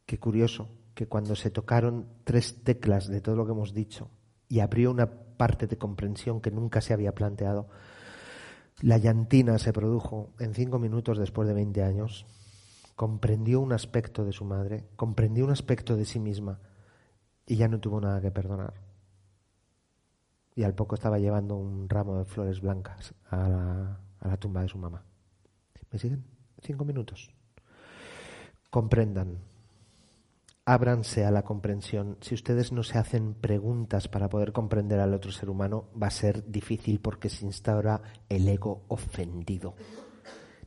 [0.04, 4.10] qué curioso que cuando se tocaron tres teclas de todo lo que hemos dicho
[4.48, 7.68] y abrió una parte de comprensión que nunca se había planteado,
[8.80, 12.26] la llantina se produjo en cinco minutos después de 20 años,
[12.96, 16.58] comprendió un aspecto de su madre, comprendió un aspecto de sí misma
[17.46, 18.74] y ya no tuvo nada que perdonar
[20.56, 24.62] y al poco estaba llevando un ramo de flores blancas a la, a la tumba
[24.62, 25.04] de su mamá.
[25.90, 26.24] ¿Me siguen?
[26.62, 27.30] Cinco minutos.
[28.70, 29.38] Comprendan.
[30.66, 32.16] Ábranse a la comprensión.
[32.22, 36.10] Si ustedes no se hacen preguntas para poder comprender al otro ser humano, va a
[36.10, 38.00] ser difícil porque se instaura
[38.30, 39.74] el ego ofendido.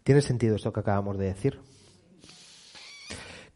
[0.03, 1.59] ¿Tiene sentido esto que acabamos de decir?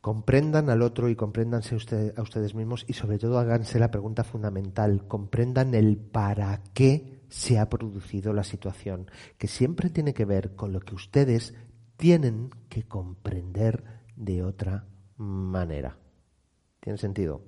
[0.02, 5.08] Comprendan al otro y compréndanse a ustedes mismos y sobre todo háganse la pregunta fundamental,
[5.08, 10.74] comprendan el para qué se ha producido la situación, que siempre tiene que ver con
[10.74, 11.54] lo que ustedes
[11.98, 13.84] tienen que comprender
[14.16, 14.88] de otra
[15.18, 16.01] manera.
[16.82, 17.44] ¿Tiene sentido?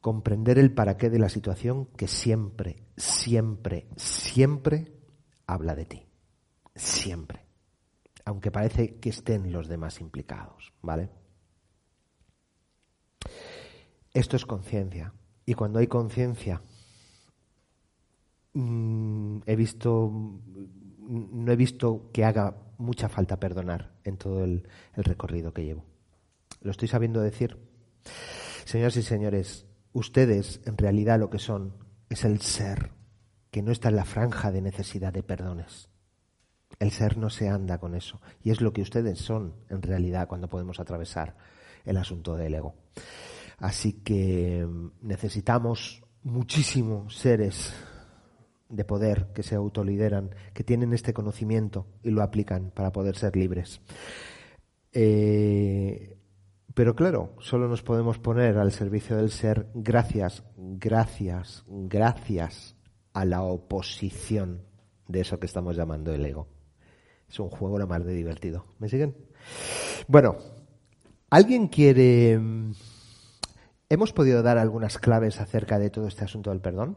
[0.00, 4.92] Comprender el para qué de la situación que siempre, siempre, siempre
[5.46, 6.06] habla de ti.
[6.74, 7.44] Siempre.
[8.24, 11.10] Aunque parece que estén los demás implicados, ¿vale?
[14.14, 15.12] Esto es conciencia.
[15.44, 16.62] Y cuando hay conciencia,
[18.54, 20.10] mm, he visto,
[20.98, 25.89] no he visto que haga mucha falta perdonar en todo el, el recorrido que llevo.
[26.60, 27.56] ¿Lo estoy sabiendo decir?
[28.64, 31.74] Señoras y señores, ustedes en realidad lo que son
[32.08, 32.92] es el ser
[33.50, 35.88] que no está en la franja de necesidad de perdones.
[36.78, 38.20] El ser no se anda con eso.
[38.42, 41.36] Y es lo que ustedes son en realidad cuando podemos atravesar
[41.84, 42.74] el asunto del ego.
[43.58, 47.72] Así que mm, necesitamos muchísimos seres
[48.68, 53.34] de poder que se autolideran, que tienen este conocimiento y lo aplican para poder ser
[53.36, 53.80] libres.
[54.92, 56.19] Eh,
[56.74, 62.76] pero claro, solo nos podemos poner al servicio del ser gracias, gracias, gracias
[63.12, 64.62] a la oposición
[65.08, 66.48] de eso que estamos llamando el ego.
[67.28, 68.66] Es un juego lo más de divertido.
[68.78, 69.16] ¿Me siguen?
[70.08, 70.36] Bueno,
[71.30, 72.38] ¿alguien quiere...
[72.38, 72.72] Mm,
[73.88, 76.96] ¿Hemos podido dar algunas claves acerca de todo este asunto del perdón?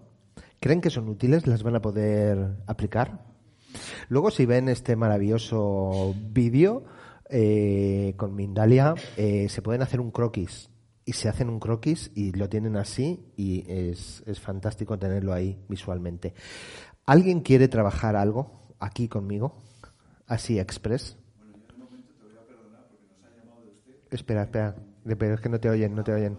[0.60, 1.48] ¿Creen que son útiles?
[1.48, 3.26] ¿Las van a poder aplicar?
[4.10, 6.86] Luego, si ven este maravilloso vídeo
[7.36, 10.70] eh, con Mindalia, eh, se pueden hacer un croquis.
[11.04, 15.60] Y se hacen un croquis y lo tienen así y es, es fantástico tenerlo ahí
[15.68, 16.36] visualmente.
[17.08, 19.58] ¿Alguien quiere trabajar algo aquí conmigo?
[20.28, 21.18] Así, express.
[24.12, 24.76] Espera, espera.
[25.04, 26.38] Pero es que no te oyen, no te oyen.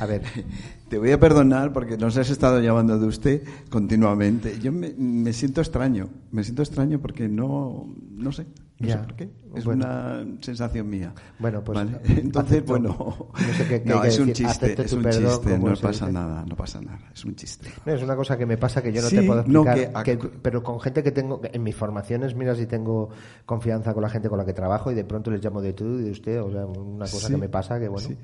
[0.00, 0.22] A ver.
[0.88, 4.58] Te voy a perdonar porque nos has estado llamando de usted continuamente.
[4.58, 6.08] Yo me, me siento extraño.
[6.32, 8.46] Me siento extraño porque no, no sé.
[8.78, 9.30] No sé por qué.
[9.54, 11.14] Es una sensación mía.
[11.38, 11.76] Bueno, pues.
[11.76, 11.98] ¿Vale?
[12.08, 12.88] Entonces, bueno.
[12.98, 14.46] No, sé qué, no es un decir.
[14.46, 14.82] chiste.
[14.82, 15.58] Es un chiste.
[15.58, 16.44] No pasa nada.
[16.46, 16.98] No pasa nada.
[17.14, 17.70] Es un chiste.
[17.86, 20.04] No, es una cosa que me pasa que yo no Sí, te puedo no, explicar.
[20.04, 23.08] que- que- pero con gente que tengo, en mis formaciones, mira si tengo
[23.46, 25.98] confianza con la gente con la que trabajo y de pronto les llamo de tú
[25.98, 28.06] y de usted, o sea, una cosa Sí, que me pasa que bueno.
[28.08, 28.16] sí.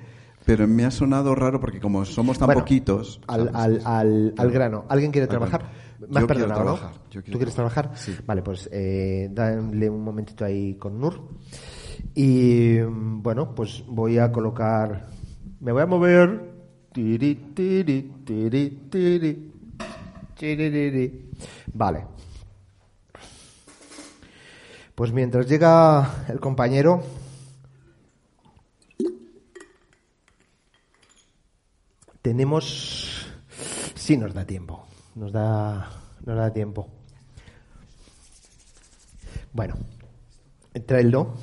[0.44, 3.20] Pero me ha sonado raro porque como somos tan Bueno, poquitos.
[3.26, 3.54] Al, ¿sabes?
[3.54, 4.84] al, al, al grano.
[4.88, 5.70] ¿Alguien quiere trabajar?
[6.08, 6.74] Me has perdonado, ¿no?
[6.74, 7.90] trabajar, yo ¿Tú quieres trabajar?
[7.94, 8.16] Sí.
[8.26, 11.20] Vale, pues eh, dale un momentito ahí con Nur.
[12.14, 15.08] Y bueno, pues voy a colocar.
[15.60, 16.52] Me voy a mover.
[16.92, 19.52] Tiri, tiri, tiri.
[21.72, 22.04] Vale.
[24.94, 27.02] Pues mientras llega el compañero,
[32.22, 33.26] tenemos
[33.96, 35.90] sí nos da tiempo nos da
[36.24, 36.88] nos da tiempo.
[39.52, 39.74] Bueno
[40.86, 41.34] tráelo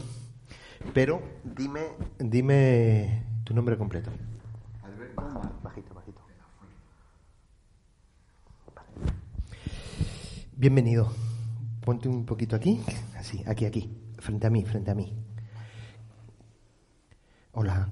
[0.94, 1.82] pero dime
[2.18, 4.10] dime tu nombre completo.
[5.62, 6.22] Bajito bajito.
[10.56, 11.12] Bienvenido.
[11.84, 12.82] Ponte un poquito aquí
[13.18, 15.14] así aquí aquí frente a mí frente a mí.
[17.52, 17.90] Hola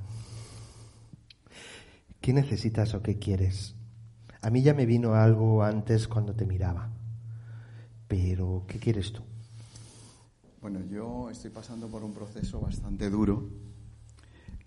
[2.28, 3.73] ¿Qué necesitas o qué quieres?
[4.41, 6.89] A mí ya me vino algo antes cuando te miraba.
[8.09, 9.21] Pero, ¿qué quieres tú?
[10.61, 13.47] Bueno, yo estoy pasando por un proceso bastante duro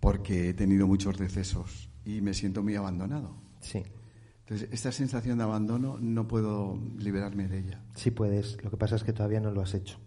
[0.01, 3.35] porque he tenido muchos decesos y me siento muy abandonado.
[3.61, 3.83] Sí,
[4.39, 7.85] Entonces, esta sensación de abandono no puedo liberarme de ella.
[7.95, 8.57] sí puedes.
[8.65, 9.99] Lo que pasa es que todavía no lo has hecho.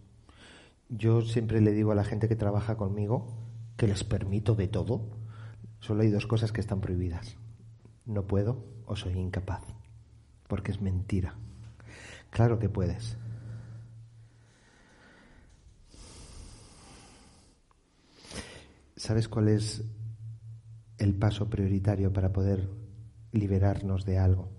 [0.90, 3.28] Yo siempre le digo a la gente que trabaja conmigo
[3.78, 5.08] que les permito de todo.
[5.82, 7.38] Solo hay dos cosas que están prohibidas.
[8.06, 9.64] No puedo o soy incapaz.
[10.48, 11.36] Porque es mentira.
[12.30, 13.18] Claro que puedes.
[18.96, 19.84] ¿Sabes cuál es
[20.98, 22.70] el paso prioritario para poder
[23.32, 24.50] liberarnos de algo?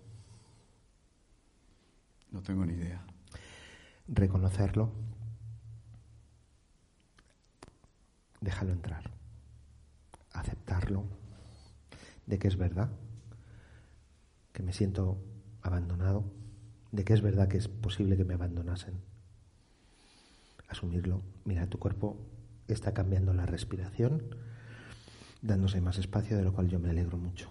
[2.30, 3.04] No tengo ni idea.
[4.08, 4.90] Reconocerlo.
[8.40, 9.10] Déjalo entrar.
[10.32, 11.04] Aceptarlo.
[12.26, 12.90] De que es verdad.
[14.54, 15.18] Que me siento
[15.60, 16.24] abandonado.
[16.92, 18.94] De que es verdad que es posible que me abandonasen.
[20.68, 21.20] Asumirlo.
[21.44, 22.16] Mira, tu cuerpo
[22.68, 24.22] está cambiando la respiración,
[25.42, 27.50] dándose más espacio, de lo cual yo me alegro mucho.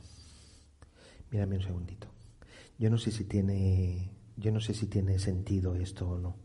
[1.30, 2.08] Mírame un segundito.
[2.80, 6.36] Yo no sé si tiene, yo no sé si tiene sentido esto o no.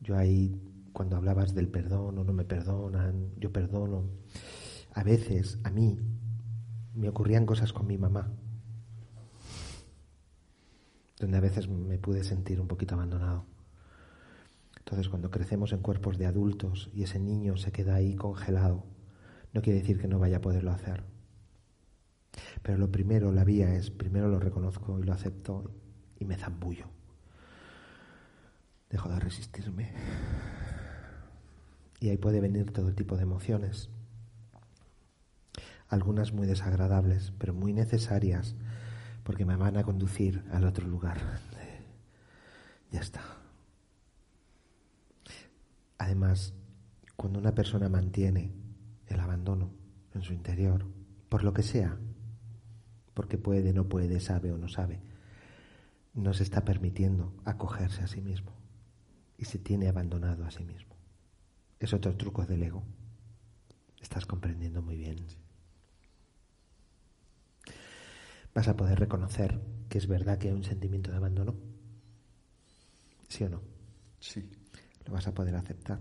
[0.00, 0.60] Yo ahí,
[0.92, 4.04] cuando hablabas del perdón o no me perdonan, yo perdono.
[4.92, 5.98] A veces, a mí,
[6.94, 8.30] me ocurrían cosas con mi mamá,
[11.18, 13.44] donde a veces me pude sentir un poquito abandonado.
[14.78, 18.84] Entonces, cuando crecemos en cuerpos de adultos y ese niño se queda ahí congelado,
[19.52, 21.04] no quiere decir que no vaya a poderlo hacer.
[22.62, 25.70] Pero lo primero, la vía es, primero lo reconozco y lo acepto
[26.18, 26.86] y me zambullo.
[28.88, 29.92] Dejo de resistirme.
[32.00, 33.90] Y ahí puede venir todo tipo de emociones.
[35.90, 38.56] Algunas muy desagradables, pero muy necesarias,
[39.24, 41.18] porque me van a conducir al otro lugar.
[42.92, 43.22] Ya está.
[45.96, 46.54] Además,
[47.14, 48.52] cuando una persona mantiene
[49.06, 49.70] el abandono
[50.12, 50.86] en su interior,
[51.28, 51.96] por lo que sea,
[53.14, 55.00] porque puede, no puede, sabe o no sabe,
[56.14, 58.50] no se está permitiendo acogerse a sí mismo
[59.38, 60.96] y se tiene abandonado a sí mismo.
[61.78, 62.82] Es otro truco del ego.
[64.00, 65.26] Estás comprendiendo muy bien.
[68.54, 71.54] Vas a poder reconocer que es verdad que hay un sentimiento de abandono.
[73.28, 73.62] ¿Sí o no?
[74.18, 74.50] Sí.
[75.06, 76.00] Lo vas a poder aceptar.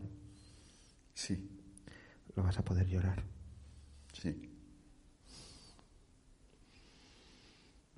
[1.14, 1.50] Sí.
[2.36, 3.24] Lo vas a poder llorar.
[4.14, 4.52] Sí.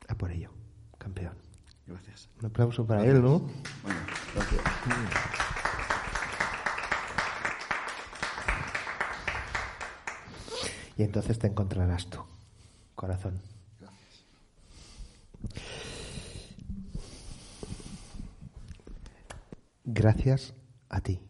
[0.08, 0.52] A por ello,
[0.98, 1.38] campeón.
[1.88, 2.30] Gracias.
[2.40, 3.40] Un aplauso para él, ¿no?
[3.84, 4.00] Bueno,
[4.36, 4.62] gracias.
[10.98, 12.20] Y entonces te encontrarás tú,
[12.96, 13.42] corazón.
[19.84, 20.54] Gracias.
[20.90, 21.22] A ti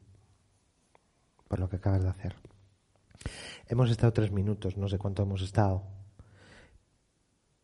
[1.52, 2.36] por lo que acabas de hacer.
[3.68, 5.84] Hemos estado tres minutos, no sé cuánto hemos estado,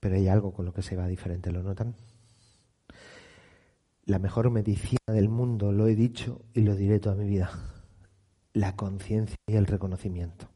[0.02, 1.96] pero hay algo con lo que se va diferente, ¿lo notan?
[4.04, 7.50] La mejor medicina del mundo, lo he dicho y lo diré toda mi vida,
[8.52, 10.50] la conciencia y el reconocimiento.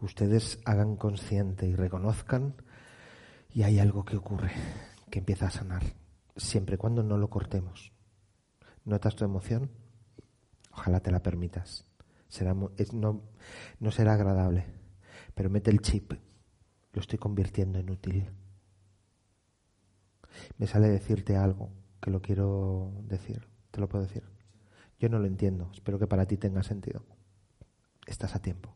[0.00, 2.54] Ustedes hagan consciente y reconozcan
[3.52, 4.52] y hay algo que ocurre,
[5.10, 5.82] que empieza a sanar,
[6.36, 7.92] siempre y cuando no lo cortemos.
[8.84, 9.70] ¿Notas tu emoción?
[10.72, 11.84] Ojalá te la permitas.
[12.28, 13.22] Será, es- no,
[13.80, 14.66] no será agradable,
[15.34, 16.12] pero mete el chip.
[16.92, 18.30] Lo estoy convirtiendo en útil.
[20.56, 21.70] Me sale decirte algo
[22.00, 23.46] que lo quiero decir.
[23.70, 24.24] ¿Te lo puedo decir?
[24.98, 25.70] Yo no lo entiendo.
[25.72, 27.02] Espero que para ti tenga sentido.
[28.06, 28.74] Estás a tiempo.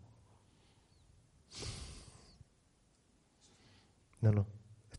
[4.20, 4.46] No, no.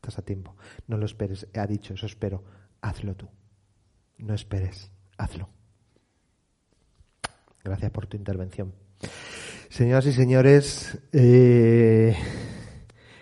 [0.04, 0.58] Estás a tiempo.
[0.88, 1.48] No lo esperes.
[1.56, 2.44] Ha dicho, eso espero.
[2.82, 3.30] Hazlo tú.
[4.18, 4.92] No esperes.
[5.18, 5.48] Hazlo.
[7.64, 8.74] Gracias por tu intervención.
[9.70, 12.18] Señoras y señores, eh,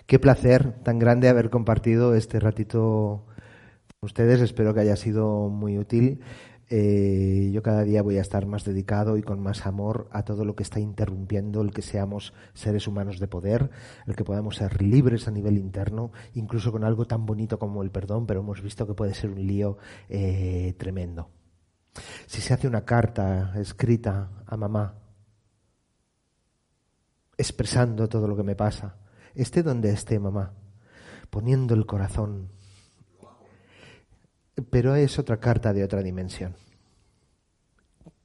[0.07, 3.27] qué placer tan grande haber compartido este ratito
[3.99, 4.41] con ustedes.
[4.41, 6.21] Espero que haya sido muy útil.
[6.73, 10.45] Eh, yo cada día voy a estar más dedicado y con más amor a todo
[10.45, 13.71] lo que está interrumpiendo el que seamos seres humanos de poder,
[14.07, 17.91] el que podamos ser libres a nivel interno, incluso con algo tan bonito como el
[17.91, 21.29] perdón, pero hemos visto que puede ser un lío eh, tremendo.
[22.25, 24.95] Si se hace una carta escrita a mamá
[27.37, 28.95] expresando todo lo que me pasa,
[29.35, 30.53] esté donde esté mamá,
[31.29, 32.49] poniendo el corazón,
[34.69, 36.55] pero es otra carta de otra dimensión,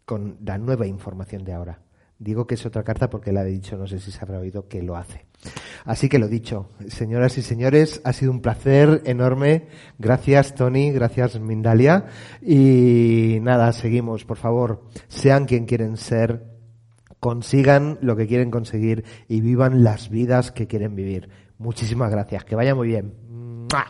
[0.05, 1.81] con la nueva información de ahora.
[2.19, 4.69] Digo que es otra carta porque la he dicho, no sé si se habrá oído
[4.69, 5.27] que lo hace.
[5.85, 9.69] Así que lo dicho, señoras y señores, ha sido un placer enorme.
[9.99, 12.07] Gracias, Tony, gracias, Mindalia.
[12.41, 16.47] Y nada, seguimos, por favor, sean quien quieren ser,
[17.21, 21.29] consigan lo que quieren conseguir y vivan las vidas que quieren vivir.
[21.59, 23.15] Muchísimas gracias, que vaya muy bien.
[23.29, 23.87] ¡Mua!